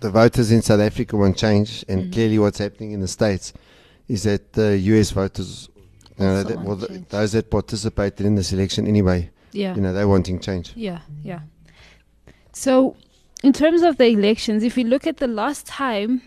the 0.00 0.08
voters 0.10 0.50
in 0.52 0.62
South 0.62 0.80
Africa 0.80 1.18
want 1.18 1.36
change, 1.36 1.84
and 1.86 2.04
Mhm. 2.04 2.12
clearly 2.14 2.38
what's 2.38 2.56
happening 2.56 2.92
in 2.92 3.00
the 3.00 3.08
states 3.08 3.52
is 4.08 4.22
that 4.22 4.54
the 4.54 4.78
US 4.78 5.10
voters, 5.10 5.68
you 6.18 6.24
know, 6.24 6.42
that, 6.42 6.58
well, 6.62 6.76
the, 6.76 7.04
those 7.10 7.32
that 7.32 7.50
participated 7.50 8.24
in 8.24 8.36
this 8.36 8.54
election 8.54 8.86
anyway, 8.86 9.28
Yeah. 9.52 9.74
you 9.74 9.82
know, 9.82 9.92
they're 9.92 10.08
wanting 10.08 10.40
change. 10.40 10.72
Yeah, 10.74 11.00
yeah. 11.22 11.40
So, 12.54 12.96
in 13.42 13.52
terms 13.52 13.82
of 13.82 13.98
the 13.98 14.06
elections, 14.06 14.62
if 14.62 14.76
we 14.76 14.84
look 14.84 15.06
at 15.06 15.18
the 15.18 15.26
last 15.26 15.66
time 15.66 16.22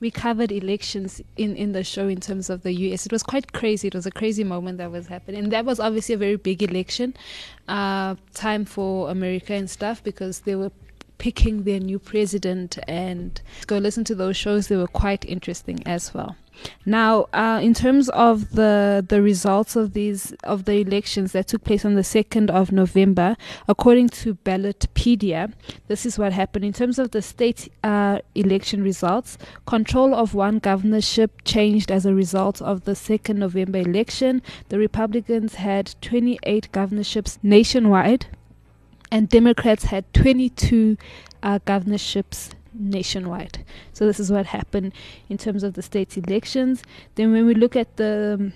we 0.00 0.10
covered 0.10 0.52
elections 0.52 1.20
in, 1.36 1.56
in 1.56 1.72
the 1.72 1.82
show 1.82 2.08
in 2.08 2.20
terms 2.20 2.50
of 2.50 2.62
the 2.62 2.72
US, 2.72 3.06
it 3.06 3.12
was 3.12 3.22
quite 3.22 3.52
crazy. 3.52 3.88
It 3.88 3.94
was 3.94 4.06
a 4.06 4.10
crazy 4.10 4.44
moment 4.44 4.78
that 4.78 4.90
was 4.90 5.08
happening. 5.08 5.44
And 5.44 5.52
that 5.52 5.64
was 5.64 5.80
obviously 5.80 6.14
a 6.14 6.18
very 6.18 6.36
big 6.36 6.62
election 6.62 7.14
uh, 7.66 8.14
time 8.34 8.64
for 8.64 9.10
America 9.10 9.54
and 9.54 9.68
stuff 9.68 10.02
because 10.02 10.40
there 10.40 10.58
were 10.58 10.70
picking 11.18 11.64
their 11.64 11.80
new 11.80 11.98
president. 11.98 12.78
And 12.88 13.40
go 13.66 13.78
listen 13.78 14.04
to 14.04 14.14
those 14.14 14.36
shows, 14.36 14.68
they 14.68 14.76
were 14.76 14.86
quite 14.86 15.24
interesting 15.24 15.82
as 15.86 16.14
well. 16.14 16.36
Now, 16.84 17.26
uh, 17.32 17.60
in 17.62 17.74
terms 17.74 18.08
of 18.10 18.50
the 18.52 19.04
the 19.06 19.22
results 19.22 19.76
of 19.76 19.92
these 19.92 20.32
of 20.42 20.64
the 20.64 20.80
elections 20.80 21.32
that 21.32 21.48
took 21.48 21.64
place 21.64 21.84
on 21.84 21.94
the 21.94 22.04
second 22.04 22.50
of 22.50 22.72
November, 22.72 23.36
according 23.68 24.08
to 24.20 24.34
Ballotpedia, 24.36 25.52
this 25.86 26.06
is 26.06 26.18
what 26.18 26.32
happened 26.32 26.64
in 26.64 26.72
terms 26.72 26.98
of 26.98 27.10
the 27.10 27.22
state 27.22 27.68
uh, 27.84 28.18
election 28.34 28.82
results. 28.82 29.38
Control 29.66 30.14
of 30.14 30.34
one 30.34 30.58
governorship 30.58 31.42
changed 31.44 31.90
as 31.90 32.06
a 32.06 32.14
result 32.14 32.60
of 32.62 32.84
the 32.84 32.94
second 32.94 33.38
November 33.38 33.78
election. 33.78 34.42
The 34.68 34.78
Republicans 34.78 35.56
had 35.56 35.94
28 36.00 36.72
governorships 36.72 37.38
nationwide, 37.42 38.26
and 39.10 39.28
Democrats 39.28 39.84
had 39.84 40.12
22 40.14 40.96
uh, 41.42 41.58
governorships 41.64 42.50
nationwide. 42.74 43.64
So 43.92 44.06
this 44.06 44.20
is 44.20 44.30
what 44.30 44.46
happened 44.46 44.92
in 45.28 45.36
terms 45.38 45.62
of 45.62 45.74
the 45.74 45.82
state's 45.82 46.16
elections. 46.16 46.82
Then 47.16 47.32
when 47.32 47.44
we 47.46 47.54
look 47.54 47.76
at 47.76 47.96
the 47.96 48.36
um, 48.38 48.52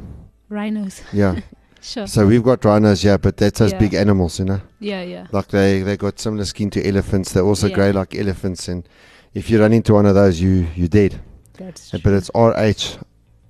Rhinos. 0.48 1.02
Yeah. 1.12 1.40
Sure. 1.82 2.06
So 2.06 2.26
we've 2.26 2.42
got 2.42 2.62
rhinos, 2.62 3.02
yeah, 3.02 3.16
but 3.16 3.38
that's 3.38 3.58
those 3.58 3.72
Yeah. 3.72 3.78
big 3.78 3.94
animals, 3.94 4.38
you 4.38 4.44
know. 4.44 4.60
Yeah, 4.80 5.00
yeah. 5.00 5.28
Like 5.32 5.48
they 5.48 5.80
they 5.80 5.96
got 5.96 6.20
similar 6.20 6.44
skin 6.44 6.68
to 6.72 6.86
elephants. 6.86 7.32
They're 7.32 7.42
also 7.42 7.68
Yeah. 7.68 7.74
grey 7.74 7.92
like 7.92 8.14
elephants, 8.14 8.68
and 8.68 8.86
if 9.32 9.48
you 9.48 9.58
run 9.58 9.72
into 9.72 9.94
one 9.94 10.04
of 10.04 10.14
those, 10.14 10.42
you 10.42 10.66
you 10.76 10.88
dead. 10.88 11.20
That's 11.56 11.94
Uh, 11.94 11.98
But 12.04 12.12
it's 12.12 12.30
R 12.34 12.52
H 12.58 12.98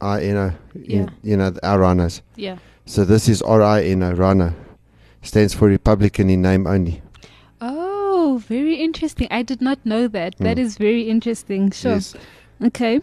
I 0.00 0.22
N 0.22 0.36
O. 0.36 0.52
Yeah. 0.80 1.06
You 1.24 1.38
know 1.38 1.52
our 1.64 1.80
rhinos. 1.80 2.22
Yeah. 2.36 2.58
So 2.86 3.04
this 3.04 3.28
is 3.28 3.42
R 3.42 3.62
I 3.62 3.82
N 3.82 4.04
O 4.04 4.12
rhino. 4.12 4.54
Stands 5.22 5.52
for 5.52 5.66
Republican 5.66 6.30
in 6.30 6.40
name 6.40 6.68
only. 6.68 7.02
Very 8.48 8.74
interesting. 8.76 9.28
I 9.30 9.42
did 9.42 9.60
not 9.60 9.78
know 9.84 10.08
that. 10.08 10.36
That 10.38 10.56
Mm. 10.56 10.60
is 10.60 10.76
very 10.78 11.02
interesting. 11.08 11.70
Sure. 11.70 11.92
Yes. 11.94 12.14
Okay. 12.62 13.00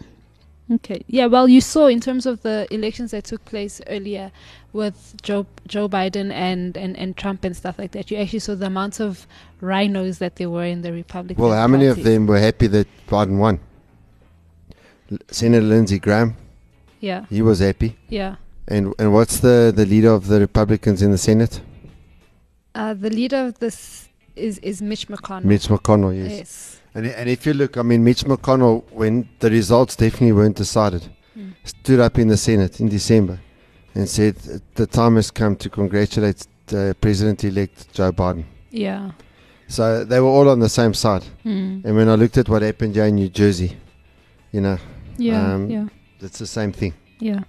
Okay. 0.70 1.00
Yeah, 1.06 1.26
well, 1.26 1.48
you 1.48 1.62
saw 1.62 1.86
in 1.86 1.98
terms 2.00 2.26
of 2.26 2.42
the 2.42 2.66
elections 2.70 3.12
that 3.12 3.24
took 3.24 3.42
place 3.46 3.80
earlier 3.86 4.30
with 4.74 5.14
Joe 5.22 5.46
Joe 5.66 5.88
Biden 5.88 6.30
and, 6.30 6.76
and, 6.76 6.94
and 6.98 7.16
Trump 7.16 7.44
and 7.44 7.56
stuff 7.56 7.78
like 7.78 7.92
that. 7.92 8.10
You 8.10 8.18
actually 8.18 8.40
saw 8.40 8.54
the 8.54 8.66
amount 8.66 9.00
of 9.00 9.26
rhinos 9.62 10.18
that 10.18 10.36
there 10.36 10.50
were 10.50 10.66
in 10.66 10.82
the 10.82 10.92
Republican 10.92 11.42
Well, 11.42 11.54
how 11.54 11.68
many 11.68 11.86
of 11.86 12.02
them 12.04 12.26
were 12.26 12.38
happy 12.38 12.66
that 12.66 12.86
Biden 13.08 13.38
won? 13.38 13.60
L- 15.10 15.18
Senator 15.30 15.64
Lindsey 15.64 15.98
Graham. 15.98 16.36
Yeah. 17.00 17.24
He 17.30 17.40
was 17.40 17.60
happy. 17.60 17.96
Yeah. 18.10 18.36
And 18.66 18.92
and 18.98 19.14
what's 19.14 19.40
the 19.40 19.72
the 19.74 19.86
leader 19.86 20.10
of 20.12 20.26
the 20.26 20.38
Republicans 20.38 21.00
in 21.00 21.10
the 21.12 21.18
Senate? 21.18 21.62
Uh, 22.74 22.92
the 22.92 23.08
leader 23.10 23.38
of 23.46 23.58
this 23.58 24.08
is, 24.38 24.58
is 24.58 24.80
Mitch 24.82 25.08
McConnell. 25.08 25.44
Mitch 25.44 25.68
McConnell, 25.68 26.16
yes. 26.16 26.38
Yes. 26.38 26.80
And 26.94 27.06
and 27.06 27.28
if 27.28 27.46
you 27.46 27.54
look, 27.54 27.76
I 27.76 27.82
mean, 27.82 28.02
Mitch 28.04 28.24
McConnell, 28.24 28.82
when 28.92 29.28
the 29.40 29.50
results 29.50 29.96
definitely 29.96 30.32
weren't 30.32 30.56
decided, 30.56 31.02
Mm. 31.36 31.52
stood 31.64 32.00
up 32.00 32.18
in 32.18 32.26
the 32.28 32.36
Senate 32.36 32.80
in 32.80 32.88
December 32.88 33.38
and 33.94 34.08
said 34.08 34.34
the 34.74 34.86
time 34.86 35.14
has 35.16 35.30
come 35.30 35.54
to 35.56 35.68
congratulate 35.70 36.46
uh, 36.72 36.92
President-elect 37.00 37.92
Joe 37.94 38.10
Biden. 38.12 38.44
Yeah. 38.70 39.10
So 39.68 40.04
they 40.04 40.18
were 40.18 40.28
all 40.28 40.48
on 40.48 40.58
the 40.60 40.68
same 40.68 40.94
side. 40.94 41.24
Mm. 41.44 41.84
And 41.84 41.94
when 41.96 42.08
I 42.08 42.14
looked 42.16 42.38
at 42.38 42.48
what 42.48 42.62
happened 42.62 42.94
here 42.96 43.04
in 43.06 43.14
New 43.14 43.28
Jersey, 43.28 43.76
you 44.52 44.60
know, 44.60 44.78
Yeah, 45.16 45.54
um, 45.54 45.70
yeah. 45.70 45.86
it's 46.20 46.38
the 46.38 46.46
same 46.46 46.72
thing. 46.72 46.94
Yeah. 47.20 47.42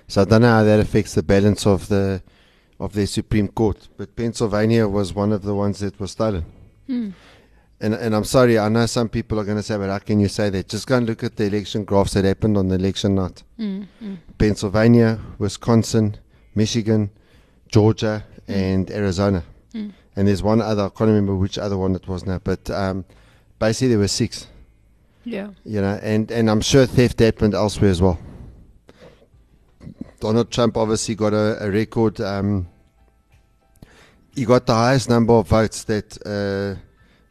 so 0.08 0.22
I 0.22 0.24
don't 0.24 0.42
know 0.42 0.50
how 0.50 0.64
that 0.64 0.80
affects 0.80 1.14
the 1.14 1.22
balance 1.22 1.66
of 1.66 1.88
the 1.88 2.22
of 2.78 2.92
the 2.92 3.06
Supreme 3.06 3.48
Court, 3.48 3.88
but 3.96 4.14
Pennsylvania 4.14 4.86
was 4.86 5.14
one 5.14 5.32
of 5.32 5.40
the 5.42 5.54
ones 5.54 5.78
that 5.78 5.98
was 5.98 6.10
stolen. 6.10 6.44
Hmm. 6.86 7.08
And 7.80 7.94
and 7.94 8.14
I'm 8.14 8.24
sorry, 8.24 8.58
I 8.58 8.68
know 8.68 8.86
some 8.86 9.08
people 9.08 9.38
are 9.38 9.44
going 9.44 9.58
to 9.58 9.62
say, 9.62 9.76
but 9.76 9.90
how 9.90 9.98
can 9.98 10.18
you 10.18 10.28
say 10.28 10.48
that? 10.50 10.68
Just 10.68 10.86
go 10.86 10.96
and 10.96 11.06
look 11.06 11.22
at 11.22 11.36
the 11.36 11.44
election 11.44 11.84
graphs 11.84 12.14
that 12.14 12.24
happened 12.24 12.56
on 12.56 12.68
the 12.68 12.76
election 12.76 13.14
night. 13.16 13.42
Mm, 13.58 13.86
mm. 14.02 14.16
Pennsylvania, 14.38 15.20
Wisconsin, 15.38 16.16
Michigan, 16.54 17.10
Georgia, 17.68 18.24
and 18.48 18.90
Arizona. 18.90 19.44
Mm. 19.74 19.92
And 20.16 20.28
there's 20.28 20.42
one 20.42 20.62
other, 20.62 20.84
I 20.84 20.88
can't 20.88 21.08
remember 21.08 21.34
which 21.34 21.58
other 21.58 21.76
one 21.76 21.94
it 21.94 22.08
was 22.08 22.24
now, 22.24 22.40
but 22.42 22.70
um, 22.70 23.04
basically 23.58 23.88
there 23.88 23.98
were 23.98 24.08
six. 24.08 24.46
Yeah. 25.24 25.50
You 25.64 25.82
know, 25.82 25.98
and, 26.02 26.30
and 26.30 26.48
I'm 26.48 26.62
sure 26.62 26.86
theft 26.86 27.18
happened 27.20 27.54
elsewhere 27.54 27.90
as 27.90 28.00
well. 28.00 28.18
Donald 30.20 30.50
Trump 30.50 30.76
obviously 30.78 31.14
got 31.14 31.34
a, 31.34 31.62
a 31.66 31.70
record. 31.70 32.20
Um, 32.20 32.68
he 34.34 34.44
got 34.46 34.66
the 34.66 34.74
highest 34.74 35.10
number 35.10 35.34
of 35.34 35.48
votes 35.48 35.84
that 35.84 36.16
uh, 36.24 36.80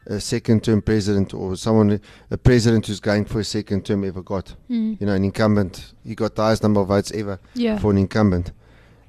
a 0.08 0.20
second 0.20 0.63
term 0.63 0.82
president 0.82 1.34
or 1.34 1.56
someone, 1.56 2.00
a 2.32 2.38
president 2.38 2.88
who's 2.88 3.00
going 3.00 3.26
for 3.26 3.39
a 3.39 3.44
second 3.44 3.86
term 3.86 4.04
ever 4.04 4.22
got. 4.22 4.56
Mm. 4.70 5.00
You 5.00 5.08
know, 5.08 5.13
an 5.13 5.24
incumbent. 5.24 5.94
He 6.06 6.15
got 6.15 6.36
the 6.36 6.44
highest 6.44 6.63
number 6.63 6.82
of 6.82 6.88
votes 6.88 7.12
ever 7.12 7.39
Yeah. 7.56 7.78
for 7.80 7.91
an 7.91 7.98
incumbent. 7.98 8.52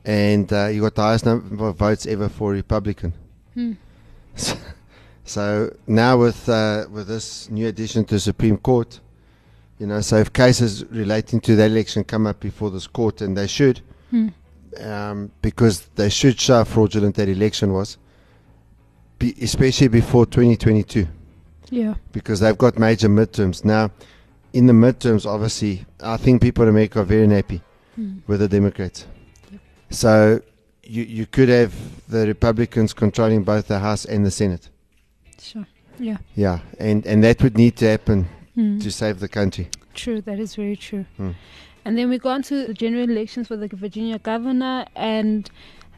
And 0.04 0.52
uh, 0.52 0.68
he 0.68 0.78
got 0.78 0.94
the 0.94 1.02
highest 1.02 1.26
number 1.26 1.68
of 1.68 1.76
votes 1.76 2.06
ever 2.06 2.28
for 2.28 2.52
a 2.52 2.54
Republican. 2.56 3.12
Hmm. 3.54 3.72
So 5.28 5.74
now 5.88 6.18
with 6.18 6.48
uh, 6.48 6.86
with 6.88 7.08
this 7.08 7.50
new 7.50 7.66
addition 7.66 8.04
to 8.04 8.14
the 8.14 8.20
Supreme 8.20 8.56
Court, 8.58 9.00
you 9.78 9.86
know, 9.88 10.00
so 10.00 10.18
if 10.18 10.32
cases 10.32 10.84
relating 10.86 11.40
to 11.40 11.56
that 11.56 11.70
election 11.72 12.04
come 12.04 12.28
up 12.28 12.38
before 12.38 12.70
this 12.70 12.86
court, 12.86 13.20
and 13.20 13.36
they 13.36 13.48
should, 13.48 13.80
Hmm. 14.10 14.28
um, 14.80 15.32
because 15.42 15.80
they 15.96 16.10
should 16.10 16.38
show 16.38 16.58
how 16.58 16.64
fraudulent 16.64 17.16
that 17.16 17.28
election 17.28 17.72
was, 17.72 17.98
be, 19.18 19.34
especially 19.42 19.88
before 19.88 20.26
2022, 20.26 21.06
Yeah. 21.70 21.94
because 22.12 22.40
they've 22.40 22.56
got 22.58 22.78
major 22.78 23.08
midterms 23.08 23.64
now. 23.64 23.90
In 24.52 24.66
the 24.66 24.72
midterms, 24.72 25.26
obviously, 25.26 25.84
I 26.02 26.16
think 26.16 26.40
people 26.42 26.62
in 26.64 26.70
America 26.70 27.00
are 27.00 27.04
very 27.04 27.24
unhappy 27.24 27.60
Hmm. 27.96 28.18
with 28.26 28.40
the 28.40 28.48
Democrats. 28.48 29.06
So 29.90 30.40
you 30.82 31.02
you 31.02 31.26
could 31.26 31.48
have 31.48 31.72
the 32.08 32.26
Republicans 32.26 32.92
controlling 32.94 33.42
both 33.44 33.66
the 33.68 33.78
House 33.78 34.04
and 34.04 34.24
the 34.24 34.30
Senate. 34.30 34.68
Sure. 35.40 35.66
Yeah. 35.98 36.18
Yeah, 36.34 36.60
and 36.78 37.06
and 37.06 37.22
that 37.24 37.42
would 37.42 37.56
need 37.56 37.76
to 37.76 37.86
happen 37.88 38.26
Mm. 38.56 38.80
to 38.82 38.90
save 38.90 39.18
the 39.20 39.28
country. 39.28 39.68
True, 39.94 40.20
that 40.22 40.38
is 40.38 40.54
very 40.56 40.76
true. 40.76 41.04
Hmm. 41.16 41.30
And 41.84 41.96
then 41.98 42.08
we 42.08 42.18
go 42.18 42.30
on 42.30 42.42
to 42.44 42.66
the 42.66 42.74
general 42.74 43.08
elections 43.10 43.48
for 43.48 43.56
the 43.56 43.68
Virginia 43.68 44.18
governor, 44.18 44.86
and 44.96 45.48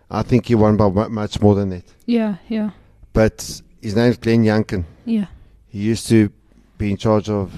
I 0.10 0.22
think 0.24 0.46
he 0.48 0.56
won 0.56 0.78
by 0.78 0.90
much 1.08 1.42
more 1.42 1.56
than 1.56 1.70
that. 1.70 1.86
Yeah, 2.06 2.36
yeah, 2.50 2.72
But 3.14 3.62
his 3.82 3.96
name's 3.96 4.18
Glenn 4.18 4.44
Youngkin. 4.44 4.86
yeah. 5.06 5.26
He 5.68 5.80
used 5.80 6.08
to 6.10 6.30
be 6.78 6.92
in 6.92 6.98
charge 6.98 7.30
of 7.30 7.52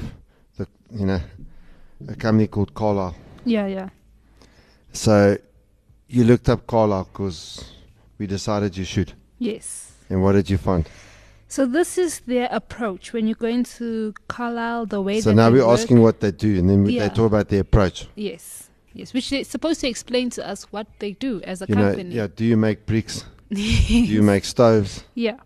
the, 0.57 0.65
you 0.91 1.05
know, 1.05 1.19
a 2.07 2.15
company 2.15 2.47
called 2.47 2.73
Carlyle. 2.73 3.15
Yeah, 3.43 3.67
yeah. 3.67 3.89
So 4.93 5.37
you 6.07 6.23
looked 6.23 6.47
up 6.47 6.65
Carlyle 6.65 7.09
because 7.11 7.63
we 8.17 8.25
decided 8.27 8.77
you 8.77 8.85
should. 8.85 9.11
Yes. 9.37 9.91
And 10.09 10.23
what 10.23 10.31
did 10.33 10.49
you 10.49 10.57
find? 10.57 10.87
So 11.47 11.65
this 11.65 11.97
is 11.97 12.21
their 12.21 12.47
approach 12.51 13.13
when 13.13 13.27
you're 13.27 13.35
going 13.35 13.63
to 13.77 14.13
Carlyle, 14.27 14.85
the 14.87 15.01
way 15.01 15.21
So 15.21 15.31
now 15.31 15.49
we're 15.51 15.65
work. 15.65 15.79
asking 15.79 16.01
what 16.01 16.19
they 16.19 16.31
do, 16.31 16.57
and 16.59 16.69
then 16.69 16.85
Yeah. 16.85 17.07
they 17.07 17.13
talk 17.15 17.27
about 17.27 17.49
their 17.49 17.61
approach. 17.61 18.07
Yes. 18.15 18.69
Yes, 18.93 19.13
which 19.13 19.29
they're 19.29 19.43
supposed 19.43 19.81
to 19.81 19.87
explain 19.87 20.29
to 20.31 20.47
us 20.47 20.63
what 20.71 20.87
they 20.99 21.11
do 21.13 21.41
as 21.43 21.61
a 21.61 21.65
You 21.67 21.75
know, 21.75 21.81
company. 21.89 22.15
yeah. 22.15 22.27
Do 22.33 22.45
you 22.45 22.57
make 22.57 22.85
bricks? 22.85 23.25
do 23.51 23.61
you 23.61 24.21
make 24.23 24.45
stoves? 24.45 25.03
Yeah. 25.13 25.37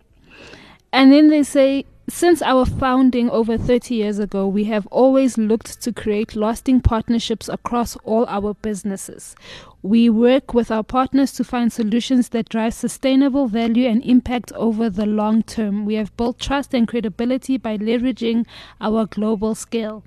And 0.93 1.11
then 1.11 1.29
they 1.29 1.43
say, 1.43 1.85
since 2.09 2.41
our 2.41 2.65
founding 2.65 3.29
over 3.29 3.57
30 3.57 3.95
years 3.95 4.19
ago, 4.19 4.47
we 4.47 4.65
have 4.65 4.87
always 4.87 5.37
looked 5.37 5.81
to 5.81 5.91
create 5.91 6.35
lasting 6.35 6.81
partnerships 6.81 7.49
across 7.49 7.95
all 7.97 8.25
our 8.27 8.53
businesses. 8.53 9.35
We 9.81 10.09
work 10.09 10.53
with 10.53 10.71
our 10.71 10.83
partners 10.83 11.31
to 11.33 11.43
find 11.43 11.71
solutions 11.71 12.29
that 12.29 12.49
drive 12.49 12.73
sustainable 12.73 13.47
value 13.47 13.87
and 13.87 14.03
impact 14.03 14.51
over 14.53 14.89
the 14.89 15.05
long 15.05 15.43
term. 15.43 15.85
We 15.85 15.95
have 15.95 16.15
built 16.17 16.39
trust 16.39 16.73
and 16.73 16.87
credibility 16.87 17.57
by 17.57 17.77
leveraging 17.77 18.45
our 18.81 19.05
global 19.05 19.55
scale, 19.55 20.03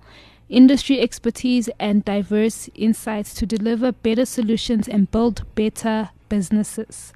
industry 0.49 1.01
expertise, 1.01 1.69
and 1.79 2.05
diverse 2.05 2.69
insights 2.75 3.35
to 3.35 3.47
deliver 3.47 3.93
better 3.93 4.27
solutions 4.27 4.89
and 4.89 5.11
build 5.11 5.45
better 5.55 6.11
businesses. 6.29 7.13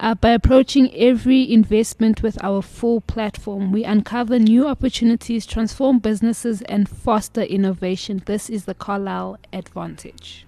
Uh, 0.00 0.14
by 0.14 0.30
approaching 0.30 0.92
every 0.94 1.50
investment 1.50 2.22
with 2.22 2.42
our 2.42 2.60
full 2.60 3.00
platform, 3.00 3.70
we 3.72 3.84
uncover 3.84 4.38
new 4.38 4.66
opportunities, 4.66 5.46
transform 5.46 5.98
businesses, 6.00 6.62
and 6.62 6.88
foster 6.88 7.42
innovation. 7.42 8.22
This 8.26 8.50
is 8.50 8.64
the 8.64 8.74
Carlyle 8.74 9.38
advantage. 9.52 10.46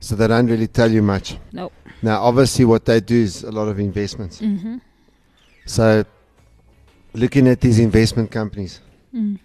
So 0.00 0.16
they 0.16 0.26
don't 0.26 0.48
really 0.48 0.66
tell 0.66 0.90
you 0.90 1.02
much. 1.02 1.38
No. 1.52 1.70
Now, 2.02 2.22
obviously, 2.22 2.64
what 2.64 2.84
they 2.84 3.00
do 3.00 3.14
is 3.22 3.44
a 3.44 3.50
lot 3.52 3.68
of 3.68 3.78
investments. 3.78 4.40
Mhm. 4.40 4.80
So, 5.66 6.04
looking 7.14 7.48
at 7.48 7.60
these 7.60 7.78
investment 7.78 8.30
companies, 8.30 8.80
Mm. 9.14 9.38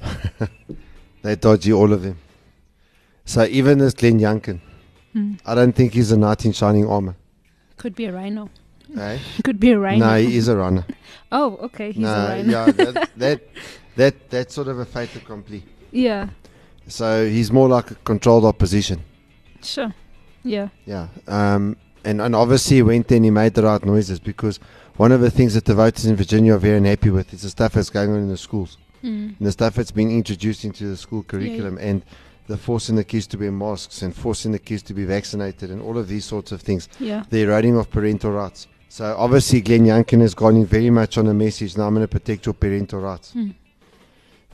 they 1.22 1.36
dodgy 1.36 1.72
all 1.72 1.92
of 1.92 2.02
them. 2.02 2.18
So 3.24 3.44
even 3.44 3.78
this 3.78 3.94
Glenn 3.94 4.18
Youngkin, 4.18 4.60
Mm. 5.14 5.38
I 5.46 5.54
don't 5.54 5.72
think 5.74 5.92
he's 5.92 6.10
a 6.10 6.16
knight 6.16 6.44
in 6.44 6.52
shining 6.52 6.86
armor. 6.88 7.14
Could 7.76 7.94
be 7.94 8.06
a 8.06 8.12
rhino. 8.12 8.48
Eh? 8.98 9.18
Could 9.44 9.58
be 9.60 9.70
a 9.72 9.78
rhino. 9.78 10.06
No, 10.06 10.16
he 10.16 10.36
is 10.36 10.48
a 10.48 10.56
runner. 10.56 10.84
Oh, 11.34 11.56
okay. 11.62 11.92
He's 11.92 12.02
no, 12.02 12.12
a 12.12 12.28
rhino. 12.28 12.50
yeah, 12.50 12.64
that, 12.72 13.10
that 13.16 13.40
that 13.96 14.28
that's 14.30 14.54
sort 14.54 14.68
of 14.68 14.78
a 14.80 14.84
fait 14.84 15.16
accompli. 15.16 15.62
yeah. 15.90 16.28
So 16.88 17.26
he's 17.26 17.50
more 17.50 17.68
like 17.68 17.90
a 17.90 17.94
controlled 17.94 18.44
opposition. 18.44 19.02
Sure. 19.62 19.94
Yeah. 20.44 20.68
Yeah. 20.84 21.08
Um, 21.26 21.76
and, 22.04 22.20
and 22.20 22.34
obviously 22.36 22.76
he 22.76 22.82
went 22.82 23.08
there 23.08 23.16
and 23.16 23.24
he 23.24 23.30
made 23.30 23.54
the 23.54 23.62
right 23.62 23.82
noises 23.84 24.18
because 24.20 24.58
one 24.96 25.10
of 25.10 25.20
the 25.22 25.30
things 25.30 25.54
that 25.54 25.64
the 25.64 25.74
voters 25.74 26.04
in 26.04 26.16
Virginia 26.16 26.54
are 26.54 26.58
very 26.58 26.76
unhappy 26.76 27.08
with 27.10 27.32
is 27.32 27.42
the 27.42 27.50
stuff 27.50 27.72
that's 27.74 27.88
going 27.88 28.10
on 28.10 28.18
in 28.18 28.28
the 28.28 28.36
schools. 28.36 28.76
Mm. 29.02 29.38
And 29.38 29.46
the 29.46 29.52
stuff 29.52 29.76
that's 29.76 29.90
been 29.92 30.10
introduced 30.10 30.64
into 30.64 30.86
the 30.86 30.96
school 30.96 31.22
curriculum 31.22 31.78
and 31.80 32.02
the 32.48 32.58
forcing 32.58 32.96
the 32.96 33.04
kids 33.04 33.26
to 33.28 33.38
wear 33.38 33.52
masks 33.52 34.02
and 34.02 34.14
forcing 34.14 34.52
the 34.52 34.58
kids 34.58 34.82
to 34.82 34.92
be 34.92 35.04
vaccinated 35.04 35.70
and 35.70 35.80
all 35.80 35.96
of 35.96 36.08
these 36.08 36.24
sorts 36.24 36.52
of 36.52 36.60
things. 36.60 36.88
Yeah. 36.98 37.24
The 37.30 37.42
eroding 37.42 37.76
of 37.78 37.90
parental 37.90 38.32
rights. 38.32 38.66
So 38.92 39.16
obviously 39.16 39.62
Glenn 39.62 39.86
Youngkin 39.86 40.20
has 40.20 40.34
gone 40.34 40.54
in 40.54 40.66
very 40.66 40.90
much 40.90 41.16
on 41.16 41.26
a 41.26 41.32
message, 41.32 41.78
now 41.78 41.86
I'm 41.86 41.94
going 41.94 42.04
to 42.04 42.08
protect 42.08 42.44
your 42.44 42.52
parental 42.52 43.00
rights. 43.00 43.32
Mm. 43.34 43.54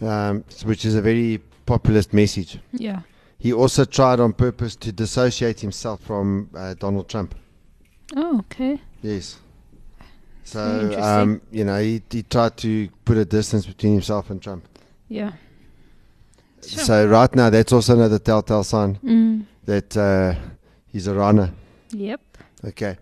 Um, 0.00 0.44
which 0.62 0.84
is 0.84 0.94
a 0.94 1.02
very 1.02 1.40
populist 1.66 2.14
message. 2.14 2.60
Yeah. 2.72 3.00
He 3.40 3.52
also 3.52 3.84
tried 3.84 4.20
on 4.20 4.32
purpose 4.32 4.76
to 4.76 4.92
dissociate 4.92 5.58
himself 5.58 6.02
from 6.02 6.50
uh, 6.54 6.74
Donald 6.74 7.08
Trump. 7.08 7.34
Oh, 8.14 8.38
okay. 8.38 8.80
Yes. 9.02 9.40
So, 10.44 10.96
um, 11.02 11.40
you 11.50 11.64
know, 11.64 11.80
he, 11.82 12.00
he 12.08 12.22
tried 12.22 12.56
to 12.58 12.88
put 13.04 13.16
a 13.16 13.24
distance 13.24 13.66
between 13.66 13.94
himself 13.94 14.30
and 14.30 14.40
Trump. 14.40 14.68
Yeah. 15.08 15.32
Sure. 16.64 16.84
So, 16.84 17.08
right 17.08 17.34
now, 17.34 17.50
that's 17.50 17.72
also 17.72 17.94
another 17.94 18.20
telltale 18.20 18.62
sign 18.62 19.00
Mm. 19.02 19.46
that 19.64 19.96
uh, 19.96 20.34
he's 20.92 21.08
a 21.08 21.14
runner. 21.14 21.52
Yep. 21.90 22.20
Okay. 22.64 22.98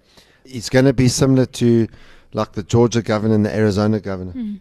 It's 0.48 0.68
going 0.70 0.85
to 0.85 0.92
be 0.92 1.09
similar 1.09 1.46
to 1.46 1.88
like 2.32 2.52
the 2.52 2.62
Georgia 2.62 3.02
governor 3.02 3.35
and 3.35 3.46
the 3.46 3.54
Arizona 3.54 4.00
governor. 4.00 4.32
Mm. 4.32 4.61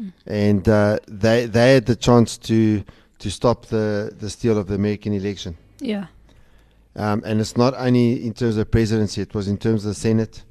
Mm. 0.00 0.12
And 0.26 0.68
uh, 0.68 0.98
they, 1.08 1.46
they 1.46 1.74
had 1.74 1.86
the 1.86 1.96
chance 1.96 2.36
to, 2.38 2.84
to 3.18 3.30
stop 3.30 3.66
the, 3.66 4.14
the 4.18 4.28
steal 4.30 4.58
of 4.58 4.66
the 4.68 4.74
American 4.74 5.12
election. 5.12 5.56
Yeah. 5.80 6.06
Um, 6.94 7.22
and 7.26 7.40
it's 7.40 7.56
not 7.56 7.74
only 7.76 8.24
in 8.24 8.32
terms 8.32 8.56
of 8.56 8.70
presidency, 8.70 9.22
it 9.22 9.34
was 9.34 9.48
in 9.48 9.58
terms 9.58 9.84
of 9.84 9.90
the 9.90 9.94
Senate. 9.94 10.42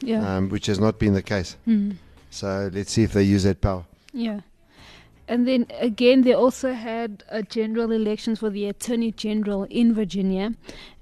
Yeah. 0.00 0.36
Um, 0.36 0.48
which 0.50 0.66
has 0.66 0.78
not 0.78 0.98
been 0.98 1.14
the 1.14 1.22
case. 1.22 1.56
Mm. 1.66 1.96
So 2.30 2.70
let's 2.72 2.92
see 2.92 3.02
if 3.02 3.12
they 3.12 3.22
use 3.22 3.44
that 3.44 3.60
power. 3.60 3.84
Yeah. 4.12 4.40
And 5.28 5.48
then 5.48 5.66
again, 5.80 6.22
they 6.22 6.34
also 6.34 6.72
had 6.72 7.24
a 7.28 7.42
general 7.42 7.90
elections 7.90 8.38
for 8.38 8.50
the 8.50 8.68
Attorney 8.68 9.10
General 9.10 9.64
in 9.64 9.92
Virginia, 9.92 10.54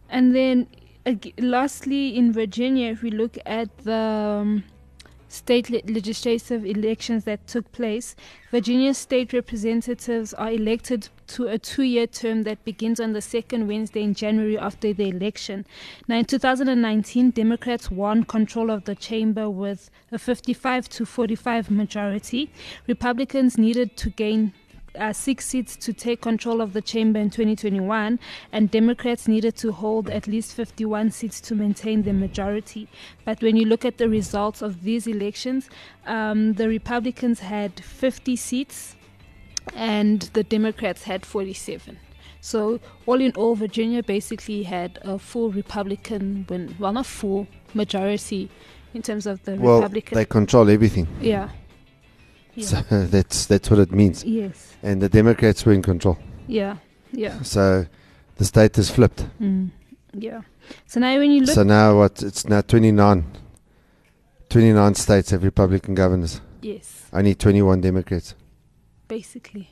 And 0.09 0.35
then, 0.35 0.67
ag- 1.05 1.33
lastly, 1.39 2.15
in 2.15 2.31
Virginia, 2.33 2.91
if 2.91 3.01
we 3.01 3.11
look 3.11 3.37
at 3.45 3.69
the 3.79 4.39
um, 4.41 4.63
state 5.35 5.69
le- 5.69 5.81
legislative 5.85 6.65
elections 6.65 7.25
that 7.25 7.45
took 7.47 7.71
place, 7.71 8.15
Virginia 8.51 8.93
state 8.93 9.33
representatives 9.33 10.33
are 10.33 10.51
elected 10.51 11.09
to 11.27 11.47
a 11.47 11.57
two 11.57 11.83
year 11.83 12.07
term 12.07 12.43
that 12.43 12.63
begins 12.63 12.99
on 12.99 13.13
the 13.13 13.21
second 13.21 13.67
Wednesday 13.67 14.01
in 14.01 14.13
January 14.13 14.57
after 14.57 14.93
the 14.93 15.09
election. 15.09 15.65
Now, 16.07 16.19
in 16.19 16.25
2019, 16.25 17.31
Democrats 17.31 17.91
won 17.91 18.23
control 18.23 18.69
of 18.71 18.85
the 18.85 18.95
chamber 18.95 19.49
with 19.49 19.89
a 20.11 20.17
55 20.17 20.87
to 20.89 21.05
45 21.05 21.69
majority. 21.69 22.49
Republicans 22.87 23.57
needed 23.57 23.97
to 23.97 24.09
gain 24.09 24.53
uh, 24.97 25.13
six 25.13 25.45
seats 25.45 25.75
to 25.77 25.93
take 25.93 26.21
control 26.21 26.61
of 26.61 26.73
the 26.73 26.81
chamber 26.81 27.19
in 27.19 27.29
2021, 27.29 28.19
and 28.51 28.71
Democrats 28.71 29.27
needed 29.27 29.55
to 29.57 29.71
hold 29.71 30.09
at 30.09 30.27
least 30.27 30.53
51 30.53 31.11
seats 31.11 31.39
to 31.41 31.55
maintain 31.55 32.03
their 32.03 32.13
majority. 32.13 32.87
But 33.23 33.41
when 33.41 33.55
you 33.55 33.65
look 33.65 33.85
at 33.85 33.97
the 33.97 34.09
results 34.09 34.61
of 34.61 34.83
these 34.83 35.07
elections, 35.07 35.69
um, 36.05 36.53
the 36.53 36.67
Republicans 36.67 37.39
had 37.39 37.79
50 37.79 38.35
seats, 38.35 38.95
and 39.73 40.21
the 40.33 40.43
Democrats 40.43 41.03
had 41.03 41.25
47. 41.25 41.97
So 42.41 42.79
all 43.07 43.19
in 43.19 43.31
all, 43.31 43.55
Virginia 43.55 44.03
basically 44.03 44.63
had 44.63 44.99
a 45.01 45.17
full 45.17 45.49
Republican 45.51 46.45
win. 46.47 46.75
Well, 46.77 46.93
not 46.93 47.07
full 47.07 47.47
majority 47.73 48.49
in 48.93 49.01
terms 49.01 49.25
of 49.25 49.43
the 49.45 49.55
Well, 49.55 49.77
Republican. 49.77 50.15
they 50.15 50.25
control 50.25 50.69
everything. 50.69 51.07
Yeah. 51.19 51.49
Yeah. 52.55 52.65
So 52.65 52.81
that's 53.07 53.45
that's 53.45 53.69
what 53.69 53.79
it 53.79 53.91
means. 53.91 54.23
Yes. 54.23 54.75
And 54.83 55.01
the 55.01 55.09
Democrats 55.09 55.65
were 55.65 55.73
in 55.73 55.81
control. 55.81 56.17
Yeah. 56.47 56.77
Yeah. 57.11 57.41
So 57.41 57.85
the 58.37 58.45
state 58.45 58.77
is 58.77 58.89
flipped. 58.89 59.25
Mm. 59.41 59.71
Yeah. 60.13 60.41
So 60.87 60.99
now 60.99 61.17
when 61.17 61.31
you 61.31 61.41
look 61.41 61.55
So 61.55 61.63
now 61.63 61.97
what? 61.99 62.23
It's 62.23 62.47
now 62.47 62.61
29. 62.61 63.25
29 64.49 64.95
states 64.95 65.31
have 65.31 65.43
Republican 65.43 65.95
governors. 65.95 66.41
Yes. 66.61 67.03
Only 67.13 67.35
21 67.35 67.81
Democrats. 67.81 68.35
basically 69.07 69.69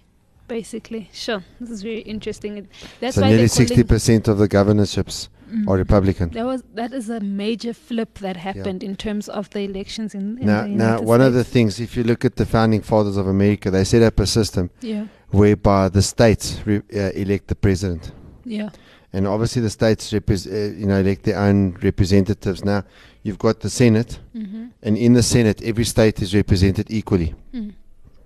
basically 0.47 1.09
sure 1.13 1.41
this 1.59 1.71
is 1.71 1.81
very 1.81 2.01
interesting 2.01 2.67
that's 2.99 3.15
so 3.15 3.21
why 3.21 3.29
nearly 3.29 3.45
60% 3.45 4.27
of 4.27 4.37
the 4.37 4.47
governorships 4.47 5.29
Mm. 5.51 5.67
are 5.67 5.77
Republican. 5.77 6.29
that 6.29 6.45
was 6.45 6.63
that 6.75 6.93
is 6.93 7.09
a 7.09 7.19
major 7.19 7.73
flip 7.73 8.19
that 8.19 8.37
happened 8.37 8.83
in 8.83 8.95
terms 8.95 9.29
of 9.29 9.49
the 9.51 9.59
elections 9.61 10.13
in, 10.15 10.37
in 10.39 10.45
Now, 10.47 10.61
the 10.63 10.67
now 10.69 11.01
one 11.01 11.21
of 11.21 11.33
the 11.33 11.43
things, 11.43 11.79
if 11.79 11.95
you 11.97 12.03
look 12.03 12.25
at 12.25 12.35
the 12.35 12.45
founding 12.45 12.81
fathers 12.81 13.17
of 13.17 13.27
America, 13.27 13.69
they 13.71 13.83
set 13.83 14.01
up 14.01 14.19
a 14.19 14.25
system 14.25 14.69
Yeah. 14.81 15.05
whereby 15.31 15.89
the 15.89 16.01
states 16.01 16.59
re- 16.65 16.81
uh, 16.95 17.11
elect 17.13 17.47
the 17.47 17.55
president. 17.55 18.11
Yeah. 18.45 18.69
And 19.15 19.27
obviously, 19.27 19.61
the 19.61 19.69
states 19.69 20.11
repres- 20.11 20.47
uh, 20.51 20.75
you 20.79 20.87
know 20.87 20.99
elect 20.99 21.23
their 21.23 21.37
own 21.37 21.77
representatives. 21.83 22.63
Now, 22.65 22.83
you've 23.21 23.37
got 23.37 23.59
the 23.59 23.69
Senate, 23.69 24.19
Mhm. 24.35 24.69
and 24.81 24.97
in 24.97 25.13
the 25.13 25.21
Senate, 25.23 25.61
every 25.63 25.85
state 25.85 26.21
is 26.21 26.33
represented 26.33 26.87
equally. 26.89 27.35
Mm. 27.53 27.73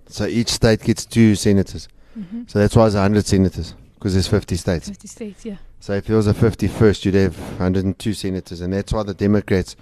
So 0.08 0.24
each 0.26 0.48
state 0.50 0.80
gets 0.82 1.04
two 1.04 1.34
senators. 1.34 1.88
Mhm. 2.18 2.50
So 2.50 2.58
that's 2.58 2.74
why 2.74 2.84
there's 2.84 2.94
100 2.94 3.26
senators 3.26 3.74
because 3.94 4.14
there's 4.14 4.28
50 4.28 4.56
states. 4.56 4.88
50 4.88 5.08
states 5.08 5.44
yeah 5.44 5.56
So 5.80 5.94
if 5.94 6.06
there 6.06 6.16
was 6.16 6.26
a 6.26 6.34
51st, 6.34 7.04
you'd 7.04 7.14
have 7.14 7.38
102 7.38 8.12
senators, 8.12 8.60
and 8.60 8.72
that's 8.72 8.92
why 8.92 9.02
the 9.02 9.14
Democrats 9.14 9.76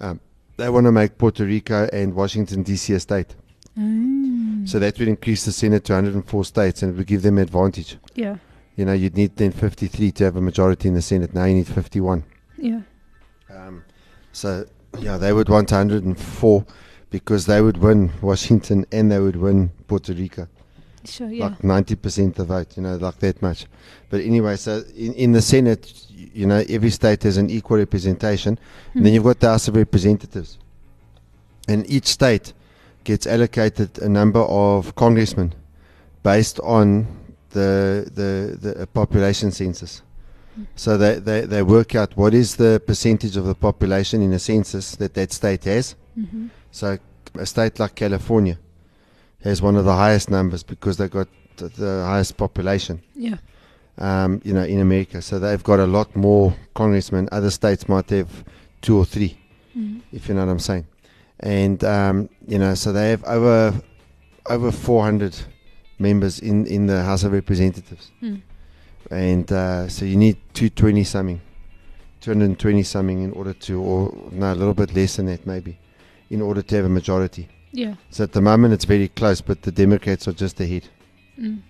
um, 0.00 0.20
they 0.58 0.68
want 0.68 0.86
to 0.86 0.92
make 0.92 1.16
Puerto 1.18 1.44
Rico 1.44 1.88
and 1.92 2.14
Washington 2.14 2.62
D.C. 2.62 2.92
a 2.92 3.00
state. 3.00 3.34
Mm. 3.78 4.68
So 4.68 4.78
that 4.80 4.98
would 4.98 5.08
increase 5.08 5.44
the 5.44 5.52
Senate 5.52 5.84
to 5.84 5.94
104 5.94 6.44
states, 6.44 6.82
and 6.82 6.92
it 6.92 6.98
would 6.98 7.06
give 7.06 7.22
them 7.22 7.38
advantage. 7.38 7.96
Yeah. 8.14 8.36
You 8.76 8.84
know, 8.84 8.92
you'd 8.92 9.16
need 9.16 9.36
then 9.36 9.52
53 9.52 10.12
to 10.12 10.24
have 10.24 10.36
a 10.36 10.40
majority 10.40 10.88
in 10.88 10.94
the 10.94 11.02
Senate. 11.02 11.32
Now 11.34 11.44
you 11.44 11.54
need 11.54 11.68
51. 11.68 12.24
yeah 12.58 12.80
Um, 13.50 13.84
so 14.32 14.66
yeah, 14.98 15.16
they 15.16 15.32
would 15.32 15.48
want 15.48 15.70
104 15.70 16.66
because 17.10 17.46
they 17.46 17.60
would 17.60 17.78
win 17.78 18.10
Washington 18.20 18.84
and 18.92 19.10
they 19.10 19.18
would 19.18 19.36
win 19.36 19.70
Puerto 19.86 20.12
Rico. 20.12 20.48
Sure, 21.08 21.28
yeah. 21.30 21.48
Like 21.48 21.58
90% 21.60 22.28
of 22.28 22.34
the 22.34 22.44
vote, 22.44 22.76
you 22.76 22.82
know, 22.82 22.96
like 22.96 23.18
that 23.20 23.40
much. 23.42 23.66
But 24.10 24.20
anyway, 24.20 24.56
so 24.56 24.82
in, 24.96 25.12
in 25.14 25.32
the 25.32 25.42
Senate, 25.42 25.92
you 26.10 26.46
know, 26.46 26.64
every 26.68 26.90
state 26.90 27.22
has 27.24 27.36
an 27.36 27.50
equal 27.50 27.78
representation. 27.78 28.58
And 28.94 29.04
then 29.04 29.12
Hmm. 29.12 29.14
you've 29.14 29.24
got 29.24 29.40
the 29.40 29.48
House 29.48 29.68
of 29.68 29.76
Representatives. 29.76 30.58
And 31.66 31.88
each 31.90 32.06
state 32.06 32.52
gets 33.04 33.26
allocated 33.26 33.98
a 33.98 34.08
number 34.08 34.40
of 34.40 34.94
congressmen 34.94 35.54
based 36.22 36.60
on 36.60 37.06
the, 37.50 38.10
the, 38.14 38.56
the 38.60 38.82
uh, 38.82 38.86
population 38.86 39.50
census. 39.50 40.02
So 40.74 40.96
they, 40.98 41.20
they, 41.20 41.42
they 41.42 41.62
work 41.62 41.94
out 41.94 42.16
what 42.16 42.34
is 42.34 42.56
the 42.56 42.82
percentage 42.84 43.36
of 43.36 43.44
the 43.44 43.54
population 43.54 44.22
in 44.22 44.32
a 44.32 44.38
census 44.40 44.96
that 44.96 45.14
that 45.14 45.32
state 45.32 45.64
has. 45.64 45.94
Mhm. 46.18 46.50
So 46.72 46.98
a 47.34 47.46
state 47.46 47.78
like 47.78 47.94
California 47.94 48.58
has 49.44 49.62
one 49.62 49.76
of 49.76 49.84
the 49.84 49.94
highest 49.94 50.30
numbers 50.30 50.62
because 50.62 50.96
they've 50.96 51.10
got 51.10 51.28
the, 51.56 52.04
highest 52.06 52.36
population. 52.36 53.00
Yeah. 53.14 53.36
Um, 53.98 54.40
you 54.44 54.52
know, 54.52 54.62
in 54.62 54.80
America, 54.80 55.20
so 55.22 55.38
they've 55.40 55.62
got 55.62 55.80
a 55.80 55.86
lot 55.86 56.14
more 56.14 56.54
congressmen. 56.74 57.28
Other 57.32 57.50
states 57.50 57.88
might 57.88 58.08
have 58.10 58.28
two 58.80 58.96
or 58.96 59.04
3 59.04 59.36
Mhm. 59.76 60.00
if 60.12 60.28
you 60.28 60.34
know 60.34 60.44
what 60.46 60.52
I'm 60.52 60.58
saying. 60.60 60.86
And 61.40 61.82
um, 61.84 62.28
you 62.46 62.58
know, 62.58 62.74
so 62.74 62.92
they 62.92 63.10
have 63.10 63.24
over 63.24 63.74
over 64.46 64.70
400 64.70 65.36
members 65.98 66.38
in 66.38 66.64
in 66.66 66.86
the 66.86 67.02
House 67.02 67.24
of 67.24 67.32
Representatives, 67.32 68.10
Mm. 68.22 68.40
and 69.10 69.52
uh, 69.52 69.88
so 69.88 70.04
you 70.04 70.16
need 70.16 70.36
220 70.54 71.02
something, 71.04 71.40
220 72.20 72.82
something 72.84 73.22
in 73.22 73.32
order 73.32 73.52
to, 73.52 73.80
or 73.80 74.14
no, 74.32 74.52
a 74.52 74.54
little 74.54 74.74
bit 74.74 74.94
less 74.94 75.16
than 75.16 75.26
that 75.26 75.44
maybe, 75.46 75.76
in 76.30 76.40
order 76.40 76.62
to 76.62 76.76
have 76.76 76.84
a 76.84 76.88
majority. 76.88 77.48
Yeah. 77.72 77.94
So 78.10 78.24
at 78.24 78.32
the 78.32 78.40
moment 78.40 78.74
it's 78.74 78.84
very 78.84 79.08
close, 79.08 79.40
but 79.40 79.62
the 79.62 79.72
Democrats 79.72 80.26
are 80.26 80.32
just 80.32 80.60
ahead. 80.60 80.88
Mm. 81.38 81.60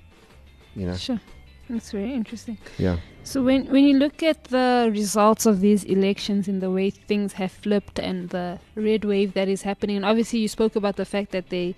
You 0.74 0.86
know. 0.86 0.96
Sure. 0.96 1.20
That's 1.68 1.90
very 1.90 2.14
interesting. 2.14 2.56
Yeah. 2.78 2.98
So 3.24 3.42
when 3.42 3.66
when 3.66 3.84
you 3.84 3.98
look 3.98 4.22
at 4.22 4.44
the 4.44 4.90
results 4.90 5.44
of 5.44 5.60
these 5.60 5.84
elections 5.84 6.48
and 6.48 6.62
the 6.62 6.70
way 6.70 6.88
things 6.88 7.34
have 7.34 7.52
flipped 7.52 7.98
and 7.98 8.30
the 8.30 8.58
red 8.74 9.04
wave 9.04 9.34
that 9.34 9.48
is 9.48 9.62
happening, 9.62 9.96
and 9.96 10.04
obviously 10.04 10.38
you 10.38 10.48
spoke 10.48 10.76
about 10.76 10.96
the 10.96 11.04
fact 11.04 11.32
that 11.32 11.50
they, 11.50 11.74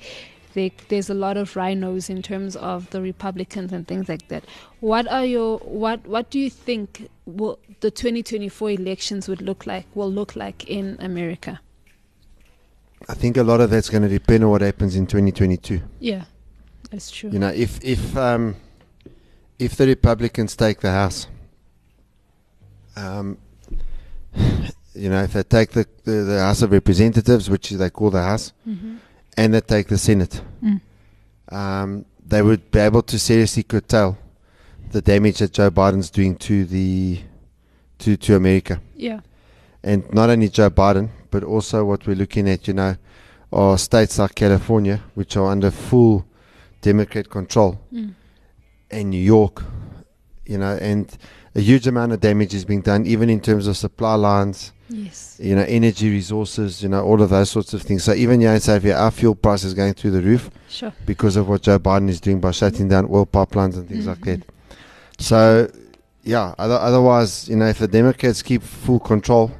they 0.55 0.71
there's 0.89 1.11
a 1.11 1.15
lot 1.15 1.37
of 1.37 1.57
rhinos 1.57 2.09
in 2.09 2.23
terms 2.23 2.55
of 2.55 2.89
the 2.91 3.03
Republicans 3.03 3.73
and 3.73 3.89
things 3.89 4.09
like 4.09 4.29
that. 4.29 4.45
What 4.79 5.09
are 5.09 5.25
your 5.25 5.59
what 5.59 6.07
what 6.07 6.31
do 6.31 6.39
you 6.39 6.51
think 6.51 7.09
will 7.27 7.59
the 7.81 7.91
2024 7.91 8.71
elections 8.71 9.29
would 9.29 9.43
look 9.43 9.67
like 9.67 9.87
will 9.97 10.13
look 10.13 10.37
like 10.37 10.71
in 10.71 10.97
America? 11.01 11.61
I 13.09 13.15
think 13.15 13.37
a 13.37 13.43
lot 13.43 13.61
of 13.61 13.71
that's 13.71 13.89
going 13.91 14.03
to 14.03 14.09
depend 14.09 14.45
on 14.45 14.51
what 14.51 14.61
happens 14.61 14.95
in 14.97 15.07
2022. 15.07 15.81
Yeah, 16.01 16.25
that's 16.91 17.11
true. 17.11 17.31
You 17.31 17.39
know, 17.39 17.49
if 17.49 17.83
if 17.83 18.17
um, 18.17 18.57
if 19.59 19.77
the 19.77 19.87
Republicans 19.87 20.55
take 20.57 20.81
the 20.81 20.91
House, 20.93 21.27
um, 22.97 23.39
you 24.95 25.09
know, 25.09 25.23
if 25.23 25.33
they 25.33 25.43
take 25.43 25.71
the, 25.71 25.87
the, 26.05 26.13
the 26.13 26.41
House 26.41 26.63
of 26.63 26.73
Representatives, 26.73 27.49
which 27.51 27.71
they 27.71 27.91
call 27.91 28.11
the 28.11 28.23
House, 28.23 28.53
Mhm. 28.69 28.99
and 29.37 29.55
they 29.55 29.61
take 29.61 29.89
the 29.89 29.99
Senate, 29.99 30.41
Mm. 30.63 30.81
um, 31.51 32.05
they 32.27 32.43
would 32.43 32.71
be 32.71 32.79
able 32.79 33.03
to 33.03 33.19
seriously 33.19 33.63
curtail 33.63 34.19
the 34.93 35.01
damage 35.01 35.39
that 35.39 35.53
Joe 35.53 35.71
Biden's 35.71 36.11
doing 36.11 36.37
to 36.37 36.65
the 36.65 37.21
to 37.99 38.17
to 38.17 38.35
America. 38.37 38.81
Yeah. 38.97 39.21
And 39.83 40.05
not 40.13 40.31
only 40.31 40.49
Joe 40.49 40.71
Biden, 40.71 41.09
but 41.31 41.43
also 41.45 41.85
what 41.85 42.07
we're 42.07 42.17
looking 42.17 42.49
at, 42.49 42.67
you 42.69 42.75
know, 42.75 42.97
are 43.53 43.77
states 43.79 44.19
like 44.19 44.35
California, 44.35 45.01
which 45.15 45.37
are 45.37 45.47
under 45.51 45.71
full 45.71 46.25
Democrat 46.83 47.29
control, 47.31 47.79
Mm. 47.93 48.15
and 48.91 49.11
New 49.11 49.21
York, 49.23 49.63
you 50.47 50.59
know, 50.59 50.77
and 50.81 51.17
a 51.55 51.61
huge 51.61 51.87
amount 51.87 52.13
of 52.13 52.21
damage 52.21 52.55
is 52.55 52.65
being 52.65 52.81
done, 52.81 53.07
even 53.07 53.29
in 53.29 53.41
terms 53.41 53.67
of 53.67 53.77
supply 53.77 54.15
lines. 54.15 54.73
Yes. 54.89 55.37
You 55.41 55.55
know, 55.55 55.63
energy 55.69 56.11
resources. 56.11 56.83
You 56.83 56.89
know, 56.89 57.05
all 57.05 57.23
of 57.23 57.31
those 57.31 57.49
sorts 57.51 57.75
of 57.75 57.83
things. 57.83 58.03
So 58.03 58.13
even 58.13 58.41
here 58.41 58.53
in 58.53 58.61
South 58.61 58.77
Africa, 58.79 58.97
our 58.99 59.11
fuel 59.13 59.37
price 59.37 59.63
is 59.63 59.73
going 59.75 59.95
through 59.95 60.11
the 60.13 60.21
roof 60.23 60.51
Sure. 60.69 60.93
because 61.07 61.37
of 61.37 61.49
what 61.49 61.63
Joe 61.63 61.79
Biden 61.79 62.09
is 62.09 62.21
doing 62.21 62.41
by 62.41 62.51
shutting 62.51 62.89
down 62.89 63.07
oil 63.11 63.25
pipelines 63.27 63.75
and 63.77 63.89
things 63.89 64.07
like 64.09 64.19
Mm-hmm. 64.21 64.41
that. 64.41 64.43
So, 65.19 65.71
yeah. 66.25 66.55
Other, 66.59 66.75
otherwise, 66.75 67.49
you 67.49 67.55
know, 67.57 67.67
if 67.67 67.79
the 67.79 67.87
Democrats 67.89 68.43
keep 68.43 68.63
full 68.65 68.99
control 68.99 69.53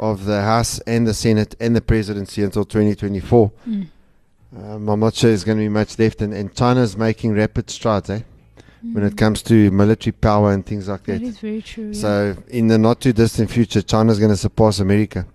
of 0.00 0.24
the 0.24 0.40
House 0.42 0.80
and 0.86 1.06
the 1.06 1.14
Senate 1.14 1.54
and 1.60 1.76
the 1.76 1.80
presidency 1.80 2.42
until 2.42 2.64
2024, 2.64 3.52
Mm. 3.68 3.86
um, 4.56 4.88
I'm 4.88 4.98
not 5.00 5.14
sure 5.14 5.30
there's 5.30 5.44
going 5.44 5.58
to 5.58 5.62
be 5.64 5.68
much 5.68 5.98
left. 5.98 6.22
And, 6.22 6.32
and 6.34 6.52
China's 6.54 6.96
making 6.96 7.34
rapid 7.34 7.70
strides, 7.70 8.10
eh? 8.10 8.20
When 8.82 9.04
it 9.04 9.12
Mm. 9.14 9.18
comes 9.18 9.42
to 9.42 9.70
military 9.70 10.12
power 10.12 10.52
and 10.52 10.64
things 10.64 10.88
like 10.88 11.04
That 11.04 11.20
that. 11.20 11.22
is 11.22 11.38
very 11.38 11.60
true. 11.62 11.90
yeah. 11.92 12.00
So, 12.00 12.36
in 12.48 12.68
the 12.68 12.78
not 12.78 13.00
too 13.00 13.12
distant 13.12 13.50
future, 13.50 13.82
China's 13.82 14.18
going 14.18 14.30
to 14.32 14.36
surpass 14.38 14.80
America. 14.80 15.26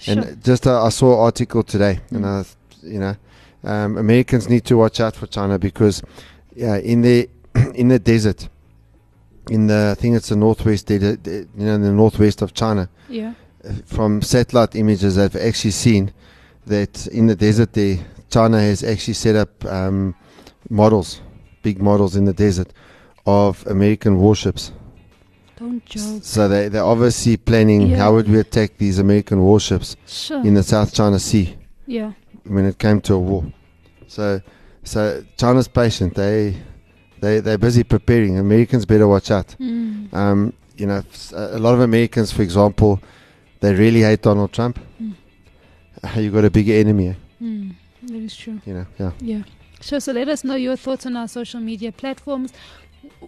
Sure. 0.00 0.18
And 0.18 0.42
just 0.42 0.66
uh, 0.66 0.82
I 0.82 0.88
saw 0.88 1.12
an 1.14 1.20
article 1.20 1.62
today, 1.62 2.00
and 2.10 2.24
Mm. 2.24 2.44
I, 2.44 2.86
you 2.94 2.98
know, 3.00 3.16
um, 3.62 3.98
Americans 3.98 4.48
need 4.48 4.64
to 4.64 4.76
watch 4.78 5.00
out 5.00 5.16
for 5.16 5.26
China 5.26 5.58
because, 5.58 6.02
yeah, 6.56 6.76
in 6.78 7.02
the 7.02 7.28
in 7.74 7.88
the 7.88 7.98
desert, 7.98 8.48
in 9.50 9.66
the 9.66 9.94
I 9.96 10.00
think 10.00 10.16
it's 10.16 10.30
the 10.30 10.36
northwest, 10.36 10.90
you 10.90 10.98
know, 10.98 11.74
in 11.74 11.82
the 11.82 11.92
northwest 11.92 12.40
of 12.42 12.54
China, 12.54 12.88
Yeah. 13.10 13.34
From 13.86 14.22
satellite 14.22 14.74
images, 14.76 15.18
I've 15.18 15.36
actually 15.36 15.70
seen 15.72 16.12
that 16.66 17.06
in 17.08 17.26
the 17.26 17.36
desert 17.36 17.72
there, 17.72 17.98
China 18.30 18.60
has 18.60 18.82
actually 18.82 19.14
set 19.14 19.36
up 19.36 19.64
um, 19.66 20.14
models, 20.70 21.20
big 21.62 21.80
models 21.80 22.16
in 22.16 22.24
the 22.24 22.32
desert 22.32 22.72
of 23.26 23.66
American 23.66 24.18
warships. 24.18 24.72
Don't 25.56 25.84
joke. 25.86 26.24
So 26.24 26.48
they 26.48 26.68
they're 26.68 26.82
obviously 26.84 27.36
planning 27.36 27.82
Yeah. 27.82 27.98
how 27.98 28.14
would 28.14 28.28
we 28.28 28.38
attack 28.40 28.76
these 28.78 28.98
American 28.98 29.40
warships 29.40 29.96
Sure. 30.06 30.42
in 30.44 30.54
the 30.54 30.62
South 30.62 30.92
China 30.92 31.18
Sea 31.18 31.56
Yeah. 31.86 32.12
when 32.44 32.64
it 32.64 32.78
came 32.78 33.00
to 33.02 33.14
a 33.14 33.18
war. 33.18 33.44
So 34.08 34.40
so 34.82 35.22
China's 35.36 35.68
patient. 35.68 36.14
They 36.14 36.56
they 37.20 37.40
they're 37.40 37.58
busy 37.58 37.84
preparing. 37.84 38.36
Americans 38.38 38.84
better 38.84 39.06
watch 39.06 39.30
out. 39.30 39.54
Mm. 39.60 40.12
Um, 40.12 40.52
you 40.76 40.86
know, 40.86 41.02
a 41.32 41.58
lot 41.60 41.74
of 41.74 41.80
Americans, 41.80 42.32
for 42.32 42.42
example, 42.42 43.00
they 43.64 43.74
really 43.74 44.02
hate 44.02 44.22
Donald 44.22 44.52
Trump. 44.52 44.78
Mm. 45.02 45.14
You 46.22 46.30
got 46.30 46.44
a 46.44 46.50
bigger 46.50 46.74
enemy, 46.74 47.08
eh? 47.08 47.14
Mm. 47.42 47.74
That 48.02 48.16
is 48.16 48.36
true. 48.36 48.60
you 48.66 48.74
know. 48.74 48.86
Yeah. 48.98 49.12
Yeah. 49.20 49.42
Sure. 49.80 50.00
So 50.00 50.12
let 50.12 50.28
us 50.28 50.44
know 50.44 50.54
your 50.54 50.76
thoughts 50.76 51.06
on 51.06 51.16
our 51.16 51.28
social 51.28 51.60
media 51.60 51.92
platforms. 51.92 52.52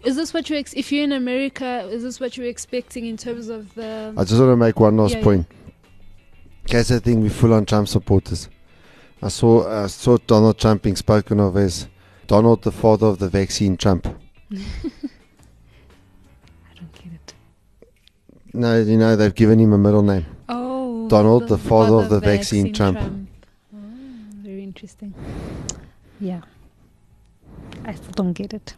Is 0.04 0.16
this 0.16 0.34
what 0.34 0.50
you 0.50 0.56
ex- 0.56 0.74
if 0.74 0.92
you're 0.92 1.04
in 1.04 1.12
America? 1.12 1.88
Is 1.90 2.02
this 2.02 2.20
what 2.20 2.36
you're 2.36 2.46
expecting 2.48 3.06
in 3.06 3.16
terms 3.16 3.48
of 3.48 3.74
the? 3.74 4.12
I 4.16 4.24
just 4.24 4.38
want 4.40 4.52
to 4.52 4.56
make 4.56 4.78
one 4.78 4.96
last 4.98 5.12
Yeah, 5.12 5.18
yeah. 5.18 5.24
point. 5.24 5.46
Guys, 6.66 6.90
I 6.92 6.98
think 6.98 7.22
we're 7.22 7.30
full 7.30 7.54
on 7.54 7.64
Trump 7.64 7.88
supporters. 7.88 8.48
I 9.22 9.28
saw 9.28 9.84
I 9.84 9.86
saw 9.86 10.18
Donald 10.26 10.58
Trump 10.58 10.82
being 10.82 10.96
spoken 10.96 11.40
of 11.40 11.56
as 11.56 11.88
Donald, 12.26 12.62
the 12.62 12.72
father 12.72 13.06
of 13.06 13.18
the 13.18 13.28
vaccine 13.30 13.76
Trump. 13.78 14.06
No, 18.56 18.80
you 18.80 18.96
know 18.96 19.16
they've 19.16 19.34
given 19.34 19.58
him 19.58 19.72
a 19.74 19.78
middle 19.78 20.02
name. 20.02 20.24
Oh, 20.48 21.08
Donald, 21.08 21.48
the 21.48 21.58
father 21.58 21.94
of 21.96 22.08
the 22.08 22.20
vaccine 22.20 22.72
Trump. 22.72 22.98
Oh, 22.98 23.78
very 24.42 24.62
interesting. 24.62 25.12
Yeah. 26.18 26.40
I 27.84 27.94
still 27.94 28.12
don't 28.12 28.32
get 28.32 28.54
it. 28.54 28.74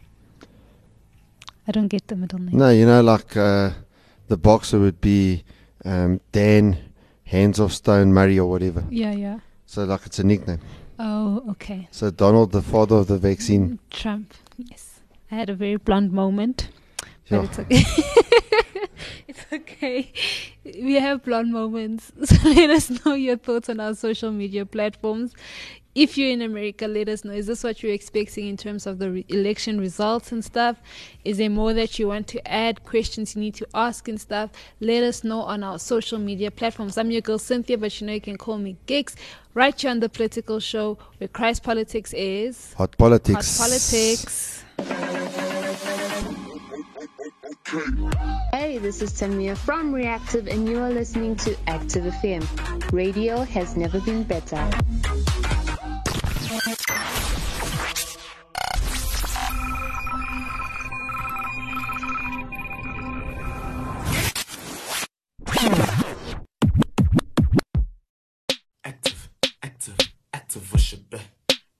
I 1.65 1.71
don't 1.71 1.87
get 1.87 2.07
the 2.07 2.15
middle 2.17 2.39
name. 2.39 2.57
No, 2.57 2.69
you 2.71 2.85
know, 2.85 3.01
like 3.01 3.37
uh, 3.37 3.71
the 4.27 4.35
boxer 4.37 4.79
would 4.79 4.99
be 4.99 5.43
um, 5.85 6.19
Dan 6.33 6.77
Hands 7.23 7.57
of 7.59 7.71
Stone 7.73 8.13
Murray 8.13 8.37
or 8.37 8.49
whatever. 8.49 8.83
Yeah, 8.89 9.13
yeah. 9.13 9.39
So 9.65 9.85
like 9.85 10.05
it's 10.05 10.19
a 10.19 10.25
nickname. 10.25 10.59
Oh, 10.97 11.43
okay. 11.51 11.87
So 11.91 12.11
Donald, 12.11 12.51
the 12.51 12.61
father 12.61 12.97
of 12.97 13.07
the 13.07 13.17
vaccine. 13.17 13.79
Trump. 13.91 14.33
Yes. 14.57 14.99
I 15.31 15.35
had 15.35 15.49
a 15.49 15.55
very 15.55 15.77
blunt 15.77 16.11
moment. 16.11 16.69
Yeah. 17.27 17.45
But 17.45 17.59
it's 17.59 17.59
okay. 17.59 18.29
okay. 19.53 20.11
We 20.63 20.95
have 20.95 21.23
blonde 21.23 21.51
moments. 21.51 22.11
So 22.25 22.49
let 22.49 22.69
us 22.69 23.05
know 23.05 23.13
your 23.13 23.37
thoughts 23.37 23.69
on 23.69 23.79
our 23.79 23.95
social 23.95 24.31
media 24.31 24.65
platforms. 24.65 25.33
If 25.95 26.17
you're 26.17 26.29
in 26.29 26.43
America, 26.43 26.87
let 26.87 27.09
us 27.09 27.25
know. 27.25 27.33
Is 27.33 27.47
this 27.47 27.63
what 27.63 27.81
you're 27.81 27.91
expecting 27.93 28.47
in 28.47 28.57
terms 28.57 28.85
of 28.85 28.99
the 28.99 29.11
re- 29.11 29.25
election 29.27 29.79
results 29.79 30.31
and 30.31 30.45
stuff? 30.45 30.77
Is 31.25 31.37
there 31.37 31.49
more 31.49 31.73
that 31.73 31.97
you 31.97 32.07
want 32.07 32.27
to 32.27 32.47
add? 32.47 32.83
Questions 32.85 33.35
you 33.35 33.41
need 33.41 33.55
to 33.55 33.67
ask 33.73 34.07
and 34.07 34.21
stuff? 34.21 34.51
Let 34.79 35.03
us 35.03 35.23
know 35.23 35.41
on 35.41 35.63
our 35.63 35.79
social 35.79 36.19
media 36.19 36.51
platforms. 36.51 36.97
I'm 36.97 37.09
your 37.09 37.21
girl 37.21 37.39
Cynthia, 37.39 37.77
but 37.77 37.99
you 37.99 38.07
know 38.07 38.13
you 38.13 38.21
can 38.21 38.37
call 38.37 38.59
me 38.59 38.77
Gigs. 38.85 39.15
Right 39.55 39.79
here 39.79 39.89
on 39.89 39.99
the 39.99 40.09
Political 40.09 40.59
Show, 40.59 40.99
where 41.17 41.27
Christ 41.27 41.63
Politics 41.63 42.13
is 42.13 42.73
Hot 42.73 42.95
politics. 42.97 43.57
Hot 43.57 43.67
Politics. 43.67 44.63
Hey, 47.69 48.79
this 48.79 48.99
is 48.99 49.11
Tamia 49.13 49.55
from 49.55 49.93
Reactive, 49.93 50.47
and 50.47 50.67
you 50.67 50.79
are 50.79 50.89
listening 50.89 51.35
to 51.35 51.55
Active 51.67 52.03
FM. 52.03 52.41
Radio 52.91 53.43
has 53.43 53.77
never 53.77 53.99
been 53.99 54.23
better. 54.23 54.55
Active, 68.83 69.29
active, 69.61 70.09
active. 70.33 70.73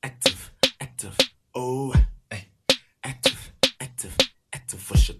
Active, 0.03 0.51
active, 0.79 1.17
oh, 1.55 1.95
eh. 2.29 2.41
Active, 3.03 3.51
active, 3.81 4.15
active 4.53 4.91
worship. 4.91 5.19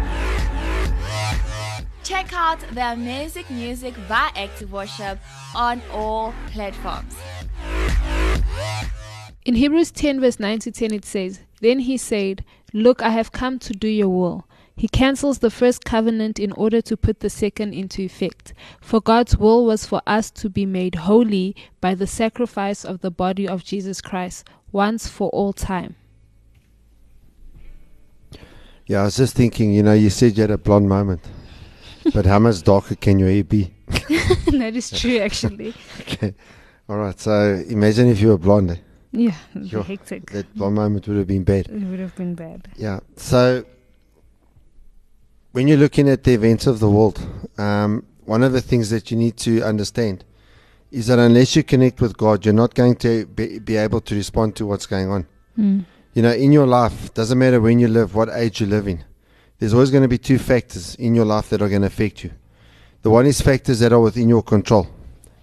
Check 2.03 2.33
out 2.33 2.59
the 2.71 2.93
amazing 2.93 3.45
music 3.49 3.93
by 4.09 4.31
Active 4.35 4.71
Worship 4.71 5.19
on 5.55 5.81
all 5.91 6.33
platforms. 6.47 7.15
In 9.45 9.55
Hebrews 9.55 9.91
10, 9.91 10.19
verse 10.19 10.39
9 10.39 10.59
to 10.59 10.71
10, 10.71 10.93
it 10.93 11.05
says, 11.05 11.41
Then 11.61 11.79
he 11.79 11.97
said, 11.97 12.43
Look, 12.73 13.03
I 13.03 13.09
have 13.09 13.31
come 13.31 13.59
to 13.59 13.73
do 13.73 13.87
your 13.87 14.09
will. 14.09 14.47
He 14.75 14.87
cancels 14.87 15.39
the 15.39 15.51
first 15.51 15.85
covenant 15.85 16.39
in 16.39 16.51
order 16.53 16.81
to 16.81 16.97
put 16.97 17.19
the 17.19 17.29
second 17.29 17.73
into 17.73 18.01
effect. 18.01 18.53
For 18.81 18.99
God's 18.99 19.37
will 19.37 19.65
was 19.65 19.85
for 19.85 20.01
us 20.07 20.31
to 20.31 20.49
be 20.49 20.65
made 20.65 20.95
holy 20.95 21.55
by 21.81 21.93
the 21.93 22.07
sacrifice 22.07 22.83
of 22.83 23.01
the 23.01 23.11
body 23.11 23.47
of 23.47 23.63
Jesus 23.63 24.01
Christ 24.01 24.47
once 24.71 25.07
for 25.07 25.29
all 25.29 25.53
time. 25.53 25.95
Yeah, 28.87 29.01
I 29.01 29.03
was 29.03 29.17
just 29.17 29.35
thinking, 29.35 29.71
you 29.71 29.83
know, 29.83 29.93
you 29.93 30.09
said 30.09 30.35
you 30.35 30.41
had 30.41 30.51
a 30.51 30.57
blonde 30.57 30.89
moment. 30.89 31.21
But 32.13 32.25
how 32.25 32.39
much 32.39 32.63
darker 32.63 32.95
can 32.95 33.19
your 33.19 33.29
hair 33.29 33.43
be? 33.43 33.73
that 33.87 34.73
is 34.75 34.89
true, 34.91 35.17
actually. 35.19 35.73
okay. 36.01 36.33
All 36.89 36.97
right. 36.97 37.19
So 37.19 37.63
imagine 37.69 38.07
if 38.07 38.19
you 38.21 38.29
were 38.29 38.37
blonde. 38.37 38.71
eh? 38.71 38.75
Yeah, 39.11 39.35
Sure. 39.67 39.83
hectic. 39.83 40.31
That 40.31 40.53
blonde 40.55 40.75
moment 40.75 41.07
would 41.07 41.17
have 41.17 41.27
been 41.27 41.43
bad. 41.43 41.67
It 41.67 41.83
would 41.83 41.99
have 41.99 42.15
been 42.15 42.35
bad. 42.35 42.67
Yeah. 42.77 42.99
So 43.17 43.65
when 45.51 45.67
you're 45.67 45.77
looking 45.77 46.07
at 46.09 46.23
the 46.23 46.33
events 46.33 46.67
of 46.67 46.79
the 46.79 46.89
world, 46.89 47.19
um, 47.57 48.05
one 48.25 48.43
of 48.43 48.53
the 48.53 48.61
things 48.61 48.89
that 48.89 49.11
you 49.11 49.17
need 49.17 49.37
to 49.37 49.61
understand 49.63 50.23
is 50.91 51.07
that 51.07 51.19
unless 51.19 51.55
you 51.55 51.63
connect 51.63 52.01
with 52.01 52.17
God, 52.17 52.45
you're 52.45 52.53
not 52.53 52.73
going 52.73 52.95
to 52.97 53.25
be, 53.25 53.59
be 53.59 53.75
able 53.77 54.01
to 54.01 54.15
respond 54.15 54.55
to 54.57 54.65
what's 54.65 54.85
going 54.85 55.09
on. 55.09 55.27
Mm. 55.57 55.85
You 56.13 56.21
know, 56.21 56.31
in 56.33 56.51
your 56.51 56.67
life, 56.67 57.13
doesn't 57.13 57.37
matter 57.37 57.61
when 57.61 57.79
you 57.79 57.87
live, 57.87 58.13
what 58.15 58.29
age 58.29 58.59
you 58.61 58.67
live 58.67 58.87
in. 58.87 59.03
There's 59.61 59.75
always 59.75 59.91
going 59.91 60.01
to 60.01 60.07
be 60.07 60.17
two 60.17 60.39
factors 60.39 60.95
in 60.95 61.13
your 61.13 61.23
life 61.23 61.49
that 61.49 61.61
are 61.61 61.69
going 61.69 61.81
to 61.81 61.87
affect 61.87 62.23
you. 62.23 62.31
The 63.03 63.11
one 63.11 63.27
is 63.27 63.41
factors 63.41 63.77
that 63.81 63.93
are 63.93 63.99
within 63.99 64.27
your 64.27 64.41
control. 64.41 64.87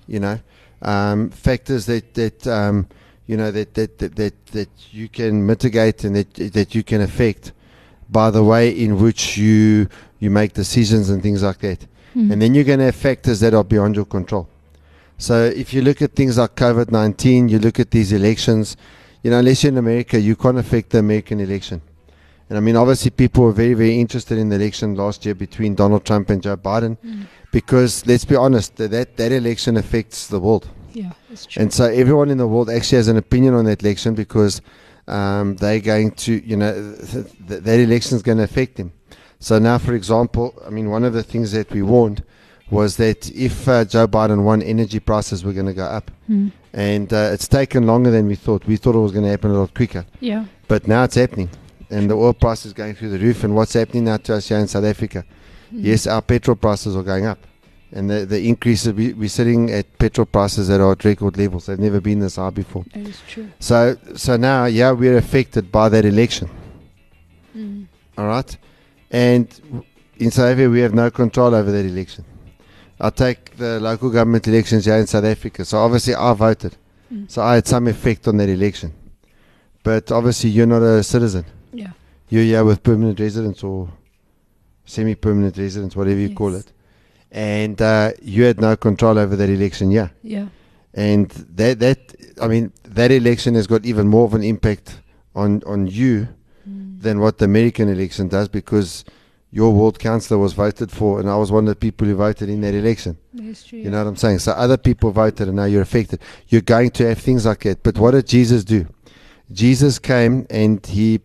You 0.08 0.18
know, 0.18 0.40
um, 0.82 1.30
factors 1.30 1.86
that 1.86 2.14
that 2.14 2.44
um, 2.48 2.88
you 3.28 3.36
know 3.36 3.52
that, 3.52 3.74
that 3.74 3.96
that 3.98 4.16
that 4.16 4.46
that 4.46 4.68
you 4.90 5.08
can 5.08 5.46
mitigate 5.46 6.02
and 6.02 6.16
that 6.16 6.34
that 6.34 6.74
you 6.74 6.82
can 6.82 7.00
affect 7.00 7.52
by 8.10 8.32
the 8.32 8.42
way 8.42 8.70
in 8.70 9.00
which 9.00 9.38
you 9.38 9.88
you 10.18 10.30
make 10.30 10.52
decisions 10.52 11.10
and 11.10 11.22
things 11.22 11.44
like 11.44 11.58
that. 11.58 11.86
Mm. 12.16 12.32
And 12.32 12.42
then 12.42 12.54
you're 12.56 12.64
going 12.64 12.80
to 12.80 12.86
have 12.86 12.96
factors 12.96 13.38
that 13.38 13.54
are 13.54 13.62
beyond 13.62 13.94
your 13.94 14.06
control. 14.06 14.48
So 15.16 15.44
if 15.44 15.72
you 15.72 15.80
look 15.80 16.02
at 16.02 16.16
things 16.16 16.38
like 16.38 16.56
COVID 16.56 16.90
19, 16.90 17.50
you 17.50 17.60
look 17.60 17.78
at 17.78 17.92
these 17.92 18.10
elections, 18.10 18.76
you 19.22 19.30
know, 19.30 19.38
unless 19.38 19.62
you're 19.62 19.70
in 19.70 19.78
America, 19.78 20.18
you 20.18 20.34
can't 20.34 20.58
affect 20.58 20.90
the 20.90 20.98
American 20.98 21.38
election. 21.38 21.82
And 22.48 22.56
I 22.56 22.60
mean, 22.60 22.76
obviously, 22.76 23.10
people 23.10 23.44
were 23.44 23.52
very, 23.52 23.74
very 23.74 24.00
interested 24.00 24.38
in 24.38 24.48
the 24.48 24.56
election 24.56 24.94
last 24.94 25.24
year 25.26 25.34
between 25.34 25.74
Donald 25.74 26.04
Trump 26.04 26.30
and 26.30 26.42
Joe 26.42 26.56
Biden 26.56 26.96
Mm. 27.04 27.26
because, 27.52 28.06
let's 28.06 28.24
be 28.24 28.36
honest, 28.36 28.76
that, 28.76 29.16
that, 29.16 29.32
election 29.32 29.76
affects 29.76 30.28
the 30.28 30.40
world. 30.40 30.68
Yeah, 30.94 31.12
it's 31.30 31.46
true. 31.46 31.62
And 31.62 31.72
so 31.72 31.84
everyone 31.84 32.30
in 32.30 32.38
the 32.38 32.46
world 32.46 32.70
actually 32.70 32.96
has 32.96 33.08
an 33.08 33.18
opinion 33.18 33.54
on 33.54 33.66
that 33.66 33.82
election 33.82 34.14
because 34.14 34.62
um, 35.06 35.56
they're 35.56 35.80
going 35.80 36.12
to, 36.12 36.46
you 36.46 36.56
know, 36.56 36.96
th- 36.96 37.26
th- 37.48 37.62
that 37.62 37.78
election 37.80 38.16
is 38.16 38.22
going 38.22 38.38
to 38.38 38.44
affect 38.44 38.76
them. 38.76 38.92
So 39.40 39.58
now, 39.58 39.78
for 39.78 39.94
example, 39.94 40.54
I 40.66 40.70
mean, 40.70 40.90
one 40.90 41.04
of 41.04 41.12
the 41.12 41.22
things 41.22 41.52
that 41.52 41.70
we 41.70 41.82
warned 41.82 42.24
was 42.70 42.96
that 42.96 43.30
if 43.30 43.68
uh, 43.68 43.84
Joe 43.84 44.08
Biden 44.08 44.42
won, 44.42 44.62
energy 44.62 45.00
prices 45.00 45.44
were 45.44 45.52
going 45.52 45.66
to 45.66 45.74
go 45.74 45.84
up. 45.84 46.10
Mm. 46.28 46.52
And 46.72 47.12
uh, 47.12 47.30
it's 47.32 47.48
taken 47.48 47.86
longer 47.86 48.10
than 48.10 48.26
we 48.26 48.34
thought. 48.34 48.66
We 48.66 48.76
thought 48.76 48.94
it 48.94 48.98
was 48.98 49.12
going 49.12 49.24
to 49.24 49.30
happen 49.30 49.50
a 49.50 49.58
lot 49.60 49.74
quicker. 49.74 50.04
Yeah. 50.20 50.46
But 50.66 50.86
now 50.86 51.04
it's 51.04 51.14
happening. 51.14 51.48
And 51.90 52.10
the 52.10 52.14
oil 52.14 52.34
price 52.34 52.66
is 52.66 52.72
going 52.72 52.94
through 52.94 53.10
the 53.10 53.18
roof. 53.18 53.44
And 53.44 53.54
what's 53.54 53.72
happening 53.72 54.04
now 54.04 54.18
to 54.18 54.34
us 54.34 54.48
here 54.48 54.58
in 54.58 54.68
South 54.68 54.84
Africa? 54.84 55.24
Mm. 55.72 55.84
Yes, 55.84 56.06
our 56.06 56.22
petrol 56.22 56.56
prices 56.56 56.96
are 56.96 57.02
going 57.02 57.26
up. 57.26 57.38
And 57.90 58.10
the, 58.10 58.26
the 58.26 58.46
increase, 58.46 58.86
we, 58.86 59.14
we're 59.14 59.30
sitting 59.30 59.70
at 59.70 59.98
petrol 59.98 60.26
prices 60.26 60.68
that 60.68 60.80
are 60.80 60.92
at 60.92 61.04
record 61.04 61.38
levels. 61.38 61.66
They've 61.66 61.78
never 61.78 62.00
been 62.00 62.18
this 62.18 62.36
high 62.36 62.50
before. 62.50 62.84
That 62.92 63.06
is 63.06 63.22
true. 63.26 63.48
So, 63.60 63.96
so 64.14 64.36
now, 64.36 64.66
yeah, 64.66 64.92
we're 64.92 65.16
affected 65.16 65.72
by 65.72 65.88
that 65.88 66.04
election. 66.04 66.50
Mm. 67.56 67.86
All 68.18 68.26
right. 68.26 68.56
And 69.10 69.48
in 70.18 70.30
South 70.30 70.50
Africa, 70.52 70.68
we 70.68 70.80
have 70.80 70.92
no 70.92 71.10
control 71.10 71.54
over 71.54 71.70
that 71.70 71.86
election. 71.86 72.26
I 73.00 73.10
take 73.10 73.56
the 73.56 73.80
local 73.80 74.10
government 74.10 74.46
elections 74.48 74.84
here 74.84 74.96
in 74.96 75.06
South 75.06 75.24
Africa. 75.24 75.64
So 75.64 75.78
obviously, 75.78 76.14
I 76.14 76.34
voted. 76.34 76.76
Mm. 77.10 77.30
So 77.30 77.40
I 77.40 77.54
had 77.54 77.66
some 77.66 77.86
effect 77.86 78.28
on 78.28 78.36
that 78.36 78.50
election. 78.50 78.92
But 79.82 80.12
obviously, 80.12 80.50
you're 80.50 80.66
not 80.66 80.82
a 80.82 81.02
citizen. 81.02 81.46
You're 82.28 82.42
here 82.44 82.64
with 82.64 82.82
permanent 82.82 83.18
residence 83.20 83.62
or 83.62 83.88
semi 84.84 85.14
permanent 85.14 85.56
residence, 85.56 85.96
whatever 85.96 86.20
you 86.20 86.34
call 86.34 86.54
it. 86.54 86.72
And 87.30 87.80
uh, 87.80 88.12
you 88.22 88.44
had 88.44 88.60
no 88.60 88.76
control 88.76 89.18
over 89.18 89.36
that 89.36 89.48
election, 89.48 89.90
yeah. 89.90 90.08
Yeah. 90.22 90.48
And 90.94 91.28
that, 91.30 91.78
that, 91.80 92.14
I 92.40 92.48
mean, 92.48 92.72
that 92.84 93.10
election 93.10 93.54
has 93.54 93.66
got 93.66 93.84
even 93.84 94.08
more 94.08 94.24
of 94.24 94.34
an 94.34 94.42
impact 94.42 95.00
on, 95.34 95.62
on 95.66 95.86
you 95.86 96.28
Mm. 96.68 97.00
than 97.00 97.20
what 97.20 97.38
the 97.38 97.44
American 97.46 97.88
election 97.88 98.28
does 98.28 98.48
because 98.48 99.04
your 99.50 99.72
world 99.72 99.98
councillor 99.98 100.38
was 100.38 100.52
voted 100.52 100.90
for, 100.90 101.18
and 101.18 101.30
I 101.30 101.36
was 101.36 101.50
one 101.50 101.64
of 101.64 101.70
the 101.70 101.76
people 101.76 102.06
who 102.06 102.14
voted 102.14 102.50
in 102.50 102.60
that 102.60 102.74
election. 102.74 103.16
That's 103.32 103.64
true. 103.64 103.78
You 103.78 103.90
know 103.90 103.98
what 104.04 104.08
I'm 104.10 104.16
saying? 104.16 104.40
So 104.40 104.52
other 104.52 104.76
people 104.76 105.10
voted, 105.10 105.48
and 105.48 105.56
now 105.56 105.64
you're 105.64 105.80
affected. 105.82 106.20
You're 106.48 106.60
going 106.60 106.90
to 106.90 107.08
have 107.08 107.18
things 107.20 107.46
like 107.46 107.60
that. 107.60 107.82
But 107.82 107.96
what 107.96 108.10
did 108.10 108.26
Jesus 108.26 108.64
do? 108.64 108.86
Jesus 109.50 109.98
came 109.98 110.46
and 110.50 110.84
he 110.84 111.20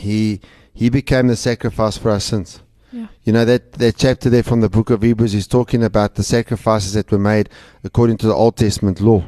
he 0.00 0.40
he 0.72 0.90
became 0.90 1.26
the 1.28 1.36
sacrifice 1.36 1.98
for 1.98 2.10
our 2.10 2.20
sins. 2.20 2.62
Yeah. 2.92 3.08
You 3.24 3.32
know 3.32 3.44
that 3.44 3.72
that 3.74 3.96
chapter 3.96 4.30
there 4.30 4.42
from 4.42 4.60
the 4.60 4.68
book 4.68 4.90
of 4.90 5.02
Hebrews 5.02 5.34
is 5.34 5.46
talking 5.46 5.82
about 5.82 6.14
the 6.14 6.22
sacrifices 6.22 6.94
that 6.94 7.10
were 7.10 7.18
made 7.18 7.48
according 7.84 8.16
to 8.18 8.26
the 8.26 8.34
Old 8.34 8.56
Testament 8.56 9.00
law. 9.00 9.24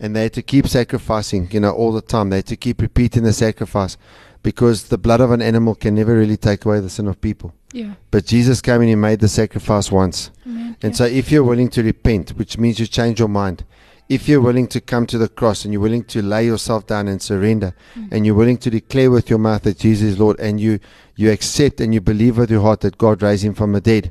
And 0.00 0.14
they 0.14 0.22
had 0.22 0.34
to 0.34 0.42
keep 0.42 0.68
sacrificing, 0.68 1.48
you 1.50 1.58
know, 1.58 1.72
all 1.72 1.92
the 1.92 2.00
time. 2.00 2.30
They 2.30 2.36
had 2.36 2.46
to 2.46 2.56
keep 2.56 2.80
repeating 2.80 3.24
the 3.24 3.32
sacrifice 3.32 3.96
because 4.42 4.84
the 4.84 4.98
blood 4.98 5.20
of 5.20 5.32
an 5.32 5.42
animal 5.42 5.74
can 5.74 5.94
never 5.94 6.14
really 6.14 6.36
take 6.36 6.64
away 6.64 6.80
the 6.80 6.88
sin 6.88 7.08
of 7.08 7.20
people. 7.20 7.52
Yeah. 7.72 7.94
But 8.10 8.24
Jesus 8.24 8.60
came 8.60 8.80
and 8.80 8.88
he 8.88 8.94
made 8.94 9.20
the 9.20 9.28
sacrifice 9.28 9.90
once. 9.90 10.30
Amen. 10.46 10.76
And 10.82 10.96
so 10.96 11.04
if 11.04 11.30
you're 11.30 11.44
willing 11.44 11.68
to 11.70 11.82
repent, 11.82 12.30
which 12.30 12.58
means 12.58 12.78
you 12.78 12.86
change 12.86 13.18
your 13.18 13.28
mind, 13.28 13.64
if 14.08 14.28
you're 14.28 14.40
willing 14.40 14.66
to 14.68 14.80
come 14.80 15.06
to 15.06 15.18
the 15.18 15.28
cross 15.28 15.64
and 15.64 15.72
you're 15.72 15.82
willing 15.82 16.04
to 16.04 16.22
lay 16.22 16.46
yourself 16.46 16.86
down 16.86 17.08
and 17.08 17.20
surrender, 17.20 17.74
Mm. 17.94 18.08
and 18.10 18.26
you're 18.26 18.34
willing 18.34 18.56
to 18.58 18.70
declare 18.70 19.10
with 19.10 19.28
your 19.28 19.38
mouth 19.38 19.62
that 19.62 19.78
Jesus 19.78 20.12
is 20.12 20.18
Lord, 20.18 20.38
and 20.40 20.58
you, 20.58 20.80
you 21.16 21.30
accept 21.30 21.80
and 21.80 21.92
you 21.92 22.00
believe 22.00 22.38
with 22.38 22.50
your 22.50 22.62
heart 22.62 22.80
that 22.80 22.96
God 22.98 23.22
raised 23.22 23.44
him 23.44 23.54
from 23.54 23.72
the 23.72 23.80
dead, 23.80 24.10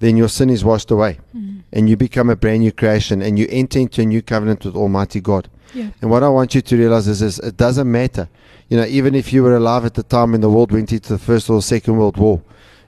then 0.00 0.16
your 0.16 0.28
sin 0.28 0.50
is 0.50 0.64
washed 0.64 0.90
away. 0.90 1.18
Mm. 1.36 1.60
And 1.72 1.88
you 1.88 1.96
become 1.96 2.28
a 2.28 2.36
brand 2.36 2.60
new 2.60 2.72
creation 2.72 3.22
and 3.22 3.38
you 3.38 3.46
enter 3.48 3.78
into 3.78 4.02
a 4.02 4.04
new 4.04 4.20
covenant 4.20 4.64
with 4.64 4.76
Almighty 4.76 5.20
God. 5.20 5.48
Yeah. 5.72 5.88
And 6.02 6.10
what 6.10 6.22
I 6.22 6.28
want 6.28 6.54
you 6.54 6.60
to 6.60 6.76
realize 6.76 7.08
is 7.08 7.20
this 7.20 7.38
it 7.38 7.56
doesn't 7.56 7.90
matter. 7.90 8.28
You 8.68 8.76
know, 8.76 8.84
even 8.84 9.14
if 9.14 9.32
you 9.32 9.42
were 9.42 9.56
alive 9.56 9.86
at 9.86 9.94
the 9.94 10.02
time 10.02 10.32
when 10.32 10.42
the 10.42 10.50
world 10.50 10.70
went 10.72 10.92
into 10.92 11.08
the 11.08 11.18
First 11.18 11.48
or 11.48 11.62
Second 11.62 11.96
World 11.96 12.18
War, 12.18 12.42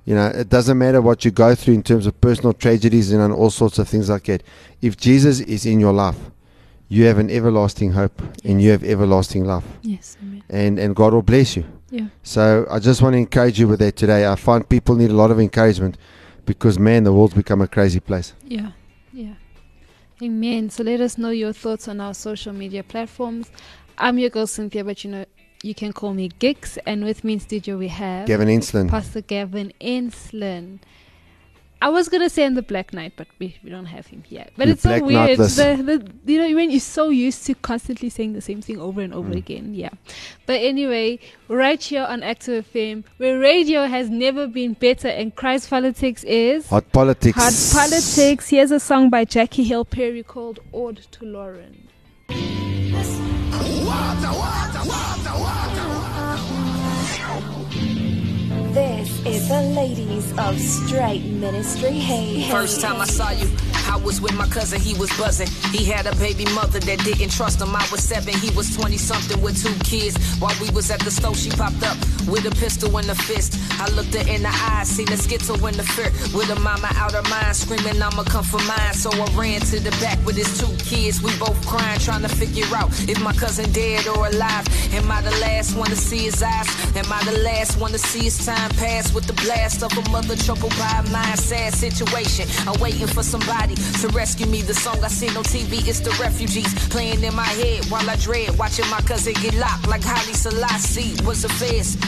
you 0.04 0.14
know, 0.14 0.26
it 0.26 0.50
doesn't 0.50 0.76
matter 0.76 1.00
what 1.00 1.24
you 1.24 1.30
go 1.30 1.54
through 1.54 1.74
in 1.74 1.82
terms 1.82 2.06
of 2.06 2.20
personal 2.20 2.52
tragedies 2.52 3.10
and 3.10 3.32
all 3.32 3.48
sorts 3.48 3.78
of 3.78 3.88
things 3.88 4.10
like 4.10 4.24
that. 4.24 4.42
If 4.82 4.98
Jesus 4.98 5.40
is 5.40 5.64
in 5.64 5.80
your 5.80 5.94
life, 5.94 6.18
you 6.94 7.06
have 7.06 7.18
an 7.18 7.30
everlasting 7.30 7.92
hope 7.92 8.22
and 8.44 8.62
you 8.62 8.70
have 8.70 8.84
everlasting 8.84 9.44
love. 9.44 9.64
Yes. 9.82 10.16
Amen. 10.22 10.42
And 10.48 10.78
and 10.78 10.94
God 10.94 11.12
will 11.12 11.22
bless 11.22 11.56
you. 11.56 11.64
Yeah. 11.90 12.08
So 12.22 12.66
I 12.70 12.78
just 12.78 13.02
want 13.02 13.14
to 13.14 13.18
encourage 13.18 13.58
you 13.58 13.68
with 13.68 13.80
that 13.80 13.96
today. 13.96 14.26
I 14.26 14.36
find 14.36 14.68
people 14.68 14.94
need 14.94 15.10
a 15.10 15.14
lot 15.14 15.30
of 15.30 15.40
encouragement 15.40 15.96
because 16.46 16.78
man, 16.78 17.04
the 17.04 17.12
world's 17.12 17.34
become 17.34 17.60
a 17.62 17.68
crazy 17.68 18.00
place. 18.00 18.34
Yeah, 18.44 18.70
yeah. 19.12 19.34
Amen. 20.22 20.70
So 20.70 20.84
let 20.84 21.00
us 21.00 21.18
know 21.18 21.30
your 21.30 21.52
thoughts 21.52 21.88
on 21.88 22.00
our 22.00 22.14
social 22.14 22.52
media 22.52 22.82
platforms. 22.82 23.50
I'm 23.98 24.18
your 24.18 24.30
girl 24.30 24.46
Cynthia, 24.46 24.84
but 24.84 25.04
you 25.04 25.10
know 25.10 25.24
you 25.62 25.74
can 25.74 25.92
call 25.92 26.14
me 26.14 26.28
Gix, 26.28 26.78
and 26.86 27.04
with 27.04 27.24
me 27.24 27.34
in 27.34 27.40
studio 27.40 27.76
we 27.76 27.88
have 27.88 28.26
Gavin 28.26 28.48
Enslin. 28.48 28.88
Pastor 28.88 29.20
Gavin 29.20 29.72
Enslin. 29.80 30.80
I 31.82 31.88
was 31.90 32.08
gonna 32.08 32.30
say 32.30 32.44
in 32.44 32.54
the 32.54 32.62
Black 32.62 32.94
Knight, 32.94 33.12
but 33.16 33.26
we, 33.38 33.56
we 33.62 33.68
don't 33.68 33.84
have 33.86 34.06
him 34.06 34.22
here. 34.22 34.46
But 34.56 34.68
You 34.68 34.72
it's 34.72 34.82
so 34.82 35.04
weird. 35.04 35.38
The, 35.38 36.08
the 36.24 36.32
you 36.32 36.38
know 36.40 36.54
when 36.56 36.70
you're 36.70 36.80
so 36.80 37.10
used 37.10 37.44
to 37.46 37.54
constantly 37.54 38.08
saying 38.08 38.32
the 38.32 38.40
same 38.40 38.62
thing 38.62 38.78
over 38.80 39.00
and 39.02 39.12
over 39.12 39.30
Mm. 39.30 39.36
again. 39.36 39.74
Yeah. 39.74 39.90
But 40.46 40.60
anyway, 40.62 41.18
right 41.48 41.82
here 41.82 42.04
on 42.04 42.22
Active 42.22 42.66
FM, 42.72 43.04
where 43.18 43.38
radio 43.38 43.84
has 43.86 44.08
never 44.08 44.46
been 44.46 44.72
better 44.74 45.08
and 45.08 45.34
Christ 45.34 45.68
politics 45.68 46.24
is 46.24 46.68
Hot 46.68 46.90
politics. 46.90 47.36
Hot 47.36 47.80
politics. 47.80 48.48
Here's 48.48 48.70
a 48.70 48.80
song 48.80 49.10
by 49.10 49.24
Jackie 49.26 49.64
Hill 49.64 49.84
Perry 49.84 50.22
called 50.22 50.60
Ode 50.72 50.98
to 51.12 51.20
Lauryn. 51.24 51.74
This 58.74 59.24
is 59.24 59.48
the 59.48 59.60
ladies 59.60 60.36
of 60.36 60.58
straight 60.58 61.22
ministry. 61.22 61.92
Hey, 61.92 62.40
hey. 62.40 62.50
First 62.50 62.80
time 62.80 63.00
I 63.00 63.04
saw 63.04 63.30
you, 63.30 63.48
I 63.86 63.96
was 63.98 64.20
with 64.20 64.34
my 64.34 64.48
cousin, 64.48 64.80
he 64.80 64.94
was 64.94 65.16
buzzing. 65.16 65.46
He 65.70 65.84
had 65.84 66.06
a 66.06 66.16
baby 66.16 66.44
mother 66.46 66.80
that 66.80 66.98
didn't 67.04 67.30
trust 67.30 67.60
him. 67.60 67.68
I 67.68 67.86
was 67.92 68.02
seven, 68.02 68.34
he 68.34 68.50
was 68.56 68.76
20 68.76 68.96
something 68.96 69.40
with 69.40 69.62
two 69.62 69.78
kids. 69.84 70.18
While 70.40 70.56
we 70.60 70.70
was 70.70 70.90
at 70.90 70.98
the 70.98 71.12
store, 71.12 71.36
she 71.36 71.50
popped 71.50 71.84
up 71.84 71.96
with 72.26 72.46
a 72.46 72.50
pistol 72.58 72.98
in 72.98 73.06
the 73.06 73.14
fist. 73.14 73.54
I 73.80 73.88
looked 73.90 74.12
her 74.14 74.28
in 74.28 74.42
the 74.42 74.50
eyes, 74.50 74.88
seen 74.88 75.06
the 75.06 75.22
schizo 75.22 75.54
in 75.68 75.76
the 75.76 75.84
fear. 75.84 76.10
With 76.36 76.48
her 76.48 76.58
mama 76.58 76.88
out 76.96 77.12
her 77.12 77.22
mind, 77.30 77.54
screaming, 77.54 78.02
I'ma 78.02 78.24
come 78.24 78.42
for 78.42 78.62
mine. 78.66 78.94
So 78.94 79.08
I 79.12 79.26
ran 79.38 79.60
to 79.70 79.78
the 79.78 79.92
back 80.02 80.18
with 80.26 80.34
his 80.34 80.50
two 80.58 80.74
kids. 80.82 81.22
We 81.22 81.30
both 81.38 81.64
crying, 81.64 82.00
trying 82.00 82.22
to 82.22 82.28
figure 82.28 82.66
out 82.74 82.90
if 83.08 83.22
my 83.22 83.34
cousin 83.34 83.70
dead 83.70 84.08
or 84.08 84.26
alive. 84.26 84.66
Am 84.92 85.08
I 85.12 85.22
the 85.22 85.36
last 85.46 85.76
one 85.76 85.90
to 85.90 85.96
see 85.96 86.24
his 86.26 86.42
eyes? 86.42 86.66
Am 86.96 87.06
I 87.12 87.22
the 87.22 87.38
last 87.38 87.78
one 87.78 87.92
to 87.92 87.98
see 87.98 88.24
his 88.24 88.44
time 88.44 88.63
pass 88.70 89.12
with 89.12 89.26
the 89.26 89.32
blast 89.44 89.82
of 89.82 89.92
a 89.96 90.10
mother 90.10 90.36
troubled 90.36 90.76
by 90.78 91.02
a 91.04 91.10
mind? 91.10 91.38
Sad 91.38 91.74
situation. 91.74 92.48
I'm 92.66 92.80
waiting 92.80 93.06
for 93.06 93.22
somebody 93.22 93.74
to 93.74 94.08
rescue 94.08 94.46
me. 94.46 94.62
The 94.62 94.74
song 94.74 95.02
I 95.04 95.08
seen 95.08 95.36
on 95.36 95.44
TV 95.44 95.86
is 95.86 96.00
the 96.00 96.10
refugees 96.20 96.72
playing 96.88 97.22
in 97.22 97.34
my 97.34 97.50
head 97.60 97.84
while 97.86 98.08
I 98.08 98.16
dread 98.16 98.56
watching 98.58 98.88
my 98.90 99.00
cousin 99.00 99.34
get 99.34 99.54
locked 99.54 99.88
like 99.88 100.02
Haile 100.02 100.34
Selassie 100.34 101.14
was 101.24 101.44
a 101.44 101.48
fist. 101.48 102.00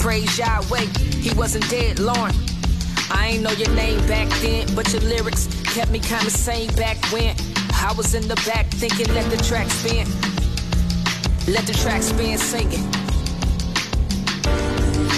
Praise 0.00 0.38
Yahweh, 0.38 0.86
he 1.20 1.32
wasn't 1.34 1.68
dead, 1.68 1.96
Lauryn. 1.96 2.34
I 3.10 3.28
ain't 3.28 3.42
know 3.42 3.52
your 3.52 3.70
name 3.74 4.04
back 4.06 4.28
then, 4.40 4.66
but 4.74 4.92
your 4.92 5.02
lyrics 5.02 5.48
kept 5.74 5.90
me 5.90 6.00
kinda 6.00 6.30
sane 6.30 6.72
back 6.74 6.96
when 7.12 7.34
I 7.74 7.92
was 7.96 8.14
in 8.14 8.26
the 8.26 8.36
back 8.46 8.66
thinking, 8.66 9.12
let 9.14 9.30
the 9.30 9.36
track 9.36 9.70
spin. 9.70 10.06
Let 11.46 11.66
the 11.66 11.74
track 11.74 12.02
spin 12.02 12.38
singing. 12.38 12.90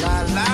La 0.03 0.23
la 0.35 0.48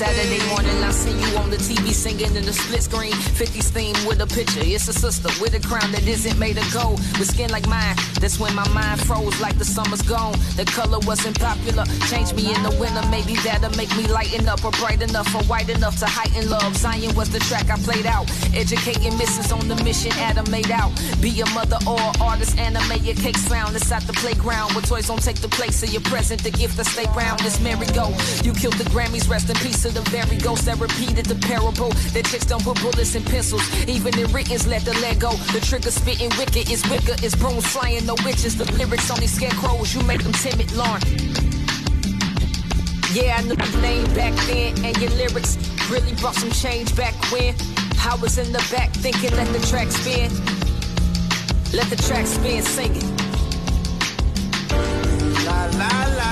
Saturday 0.00 0.40
morning, 0.48 0.82
I 0.82 0.92
see 0.92 1.12
you 1.12 1.36
on 1.36 1.50
the 1.50 1.58
TV 1.58 1.92
singing 1.92 2.34
in 2.34 2.46
the 2.46 2.54
split 2.54 2.82
screen. 2.82 3.12
50s 3.12 3.68
theme 3.68 3.92
with 4.08 4.22
a 4.22 4.26
picture. 4.26 4.64
It's 4.64 4.88
a 4.88 4.94
sister 4.94 5.28
with 5.42 5.52
a 5.52 5.60
crown 5.60 5.92
that 5.92 6.08
isn't 6.08 6.38
made 6.38 6.56
of 6.56 6.64
gold. 6.72 7.00
With 7.20 7.28
skin 7.28 7.50
like 7.50 7.68
mine, 7.68 7.96
that's 8.18 8.40
when 8.40 8.54
my 8.54 8.66
mind 8.70 9.02
froze 9.02 9.38
like 9.42 9.58
the 9.58 9.64
summer's 9.66 10.00
gone. 10.00 10.32
The 10.56 10.64
color 10.64 11.00
wasn't 11.04 11.38
popular. 11.38 11.84
Changed 12.08 12.34
me 12.34 12.48
in 12.48 12.62
the 12.62 12.72
winter, 12.80 13.04
maybe 13.12 13.36
that'll 13.44 13.76
make 13.76 13.94
me 13.94 14.08
lighten 14.08 14.48
up 14.48 14.64
or 14.64 14.72
bright 14.80 15.02
enough 15.02 15.28
or 15.34 15.44
white 15.44 15.68
enough 15.68 15.98
to 15.98 16.06
heighten 16.06 16.48
love. 16.48 16.74
Zion 16.78 17.14
was 17.14 17.28
the 17.28 17.40
track 17.40 17.68
I 17.68 17.76
played 17.76 18.06
out. 18.06 18.24
Educating 18.56 19.12
misses 19.18 19.52
on 19.52 19.68
the 19.68 19.76
mission 19.84 20.12
Adam 20.16 20.50
made 20.50 20.70
out. 20.70 20.96
Be 21.20 21.28
a 21.42 21.46
mother 21.52 21.76
or 21.84 22.00
artist, 22.24 22.56
animate 22.56 23.02
your 23.02 23.16
cake 23.16 23.36
sound. 23.36 23.76
It's 23.76 23.92
at 23.92 24.06
the 24.06 24.14
playground 24.14 24.72
where 24.72 24.80
toys 24.80 25.08
don't 25.08 25.22
take 25.22 25.44
the 25.44 25.52
place 25.52 25.82
of 25.82 25.92
your 25.92 26.04
present. 26.08 26.42
The 26.42 26.52
gift 26.52 26.78
that 26.78 26.86
stay 26.86 27.04
round 27.12 27.44
is 27.44 27.60
merry-go. 27.60 28.16
You 28.40 28.54
killed 28.54 28.80
the 28.80 28.88
Grammys, 28.88 29.28
rest 29.28 29.50
in 29.50 29.56
peace 29.56 29.89
the 29.92 30.02
very 30.10 30.36
ghost 30.38 30.66
that 30.66 30.78
repeated 30.78 31.26
the 31.26 31.36
parable. 31.46 31.90
That 32.14 32.26
chicks 32.26 32.46
don't 32.46 32.62
put 32.62 32.80
bullets 32.80 33.14
and 33.14 33.24
pencils. 33.26 33.64
Even 33.86 34.18
in 34.18 34.30
writtens, 34.32 34.66
let 34.66 34.84
the 34.84 34.94
leg 35.00 35.20
go. 35.20 35.32
The 35.52 35.60
trigger 35.60 35.90
spitting 35.90 36.30
wicked 36.38 36.70
is 36.70 36.82
wicker. 36.88 37.16
It's 37.22 37.34
brooms 37.34 37.66
flying, 37.66 38.06
no 38.06 38.14
witches. 38.24 38.56
The 38.56 38.70
lyrics 38.72 39.10
only 39.10 39.26
scarecrows. 39.26 39.94
You 39.94 40.02
make 40.02 40.22
them 40.22 40.32
timid, 40.32 40.68
Lauryn. 40.68 41.02
Yeah, 43.12 43.36
I 43.38 43.42
knew 43.42 43.56
your 43.58 43.82
name 43.82 44.06
back 44.14 44.34
then, 44.46 44.84
and 44.84 44.96
your 44.98 45.10
lyrics 45.10 45.58
really 45.90 46.14
brought 46.16 46.36
some 46.36 46.50
change 46.52 46.94
back 46.94 47.14
when 47.32 47.54
I 48.02 48.14
was 48.22 48.38
in 48.38 48.52
the 48.52 48.64
back 48.70 48.90
thinking, 48.92 49.30
let 49.36 49.48
the 49.52 49.60
track 49.66 49.90
spin. 49.90 50.30
Let 51.72 51.90
the 51.90 51.96
track 51.96 52.26
spin, 52.26 52.62
singing. 52.62 53.16
La 55.44 55.66
la 55.78 56.16
la. 56.16 56.29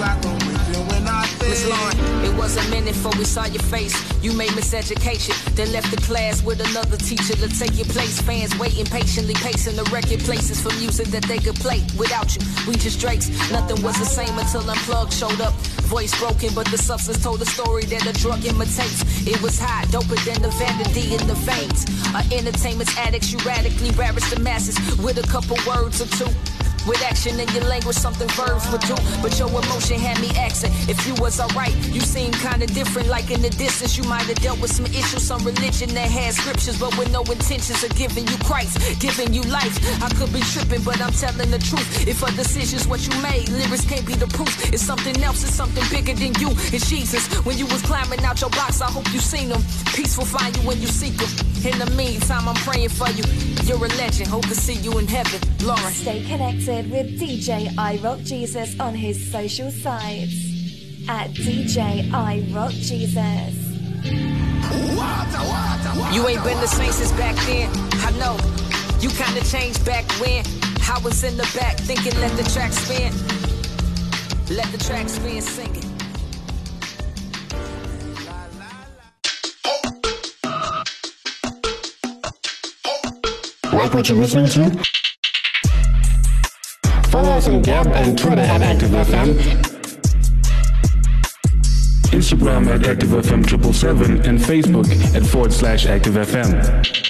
Way 0.00 0.06
that 0.06 0.24
we 0.48 0.80
when 0.88 1.06
our 1.06 1.26
thing. 1.26 1.50
Miss 1.50 1.68
Lauryn, 1.68 2.24
it 2.24 2.34
was 2.38 2.56
a 2.56 2.70
minute 2.70 2.94
before 2.94 3.12
we 3.18 3.24
saw 3.24 3.44
your 3.44 3.62
face. 3.64 3.92
You 4.24 4.32
made 4.32 4.48
miseducation, 4.56 5.36
then 5.56 5.72
left 5.72 5.90
the 5.90 5.98
class 5.98 6.42
with 6.42 6.58
another 6.60 6.96
teacher 6.96 7.36
to 7.36 7.48
take 7.48 7.76
your 7.76 7.84
place. 7.92 8.18
Fans 8.18 8.56
waiting 8.58 8.86
patiently, 8.86 9.34
pacing 9.34 9.76
the 9.76 9.84
record 9.92 10.20
places 10.20 10.58
for 10.58 10.72
music 10.80 11.08
that 11.08 11.24
they 11.24 11.36
could 11.36 11.56
play. 11.56 11.84
Without 11.98 12.34
you, 12.34 12.40
we 12.66 12.76
just 12.76 12.98
Drakes. 12.98 13.28
Nothing 13.52 13.82
was 13.82 13.98
the 13.98 14.06
same 14.06 14.38
until 14.38 14.64
Unplugged 14.64 15.12
showed 15.12 15.40
up. 15.42 15.52
Voice 15.92 16.18
broken, 16.18 16.54
but 16.54 16.66
the 16.68 16.78
substance 16.78 17.22
told 17.22 17.42
a 17.42 17.46
story 17.46 17.84
that 17.92 18.06
a 18.06 18.12
drug 18.14 18.42
imitates. 18.46 19.04
It 19.26 19.40
was 19.42 19.58
hot, 19.60 19.84
doper 19.88 20.16
than 20.24 20.40
the 20.40 20.50
vanity 20.56 21.12
in 21.12 21.26
the 21.28 21.36
veins. 21.44 21.84
A 22.16 22.24
entertainment 22.32 22.88
addicts, 22.96 23.32
you 23.32 23.38
radically 23.44 23.90
ravaged 23.92 24.30
the 24.34 24.40
masses 24.40 24.76
with 24.96 25.18
a 25.18 25.26
couple 25.28 25.58
words 25.68 26.00
or 26.00 26.08
two. 26.16 26.32
With 26.86 27.02
action 27.02 27.38
in 27.38 27.48
your 27.50 27.64
language, 27.64 27.96
something 27.96 28.28
verbs 28.28 28.70
would 28.70 28.80
do. 28.82 28.96
But 29.20 29.38
your 29.38 29.48
emotion 29.48 29.98
had 29.98 30.20
me 30.20 30.30
asking 30.36 30.72
if 30.88 31.06
you 31.06 31.14
was 31.14 31.38
alright. 31.38 31.74
You 31.92 32.00
seem 32.00 32.32
kinda 32.32 32.66
different, 32.66 33.08
like 33.08 33.30
in 33.30 33.42
the 33.42 33.50
distance. 33.50 33.96
You 33.96 34.04
might 34.04 34.22
have 34.22 34.40
dealt 34.40 34.60
with 34.60 34.72
some 34.72 34.86
issues, 34.86 35.22
some 35.22 35.44
religion 35.44 35.92
that 35.94 36.10
had 36.10 36.34
scriptures, 36.34 36.78
but 36.78 36.96
with 36.96 37.10
no 37.12 37.22
intentions 37.22 37.84
of 37.84 37.94
giving 37.96 38.26
you 38.26 38.36
Christ, 38.44 38.78
giving 38.98 39.34
you 39.34 39.42
life. 39.42 39.76
I 40.02 40.08
could 40.08 40.32
be 40.32 40.40
tripping, 40.40 40.82
but 40.82 41.00
I'm 41.00 41.12
telling 41.12 41.50
the 41.50 41.58
truth. 41.58 42.06
If 42.06 42.22
a 42.22 42.30
decision's 42.32 42.86
what 42.86 43.00
you 43.06 43.14
made, 43.20 43.48
lyrics 43.48 43.84
can't 43.84 44.06
be 44.06 44.14
the 44.14 44.28
proof. 44.28 44.72
It's 44.72 44.82
something 44.82 45.22
else, 45.22 45.44
it's 45.44 45.54
something 45.54 45.84
bigger 45.90 46.14
than 46.14 46.32
you. 46.40 46.50
It's 46.72 46.88
Jesus. 46.88 47.26
When 47.44 47.58
you 47.58 47.66
was 47.66 47.82
climbing 47.82 48.24
out 48.24 48.40
your 48.40 48.50
box, 48.50 48.80
I 48.80 48.90
hope 48.90 49.12
you 49.12 49.20
seen 49.20 49.50
him. 49.50 49.62
Peace 49.94 50.16
will 50.16 50.26
find 50.26 50.56
you 50.56 50.62
when 50.62 50.80
you 50.80 50.86
seek 50.88 51.20
him. 51.20 51.49
In 51.62 51.78
the 51.78 51.92
meantime, 51.94 52.48
I'm 52.48 52.54
praying 52.54 52.88
for 52.88 53.10
you. 53.10 53.22
You're 53.64 53.84
a 53.84 53.88
legend. 53.98 54.28
Hope 54.28 54.46
to 54.48 54.54
see 54.54 54.76
you 54.76 54.98
in 54.98 55.06
heaven, 55.06 55.40
Lauryn. 55.58 55.92
Stay 55.92 56.24
connected 56.24 56.90
with 56.90 57.20
DJ 57.20 57.76
I 57.76 57.98
Rock 57.98 58.20
Jesus 58.20 58.80
on 58.80 58.94
his 58.94 59.30
social 59.30 59.70
sites 59.70 60.32
at 61.06 61.28
DJ 61.32 62.10
I 62.14 62.46
Rock 62.54 62.72
Jesus. 62.72 63.54
You 66.14 66.28
ain't 66.28 66.42
been 66.44 66.60
the 66.60 66.66
same 66.66 66.92
since 66.92 67.12
back 67.12 67.36
then. 67.44 67.70
I 68.06 68.10
know. 68.18 68.38
You 69.00 69.10
kinda 69.10 69.44
changed 69.44 69.84
back 69.84 70.10
when 70.12 70.42
I 70.88 70.98
was 71.04 71.22
in 71.24 71.36
the 71.36 71.48
back 71.54 71.76
thinking, 71.76 72.18
let 72.20 72.34
the 72.38 72.50
track 72.54 72.72
spin. 72.72 73.12
Let 74.56 74.72
the 74.72 74.78
track 74.78 75.10
spin, 75.10 75.42
singing. 75.42 75.89
Like 83.80 83.94
what 83.94 84.10
you're 84.10 84.18
listening 84.18 84.44
to? 84.48 84.84
Follow 87.08 87.30
us 87.30 87.48
on 87.48 87.62
Gab 87.62 87.86
and 87.86 88.18
Twitter 88.18 88.42
at 88.42 88.60
ActiveFM. 88.60 89.32
Instagram 92.12 92.66
at 92.66 92.82
ActiveFM777 92.82 94.26
and 94.26 94.38
Facebook 94.38 95.16
at 95.16 95.24
forward 95.24 95.54
slash 95.54 95.86
ActiveFM. 95.86 97.09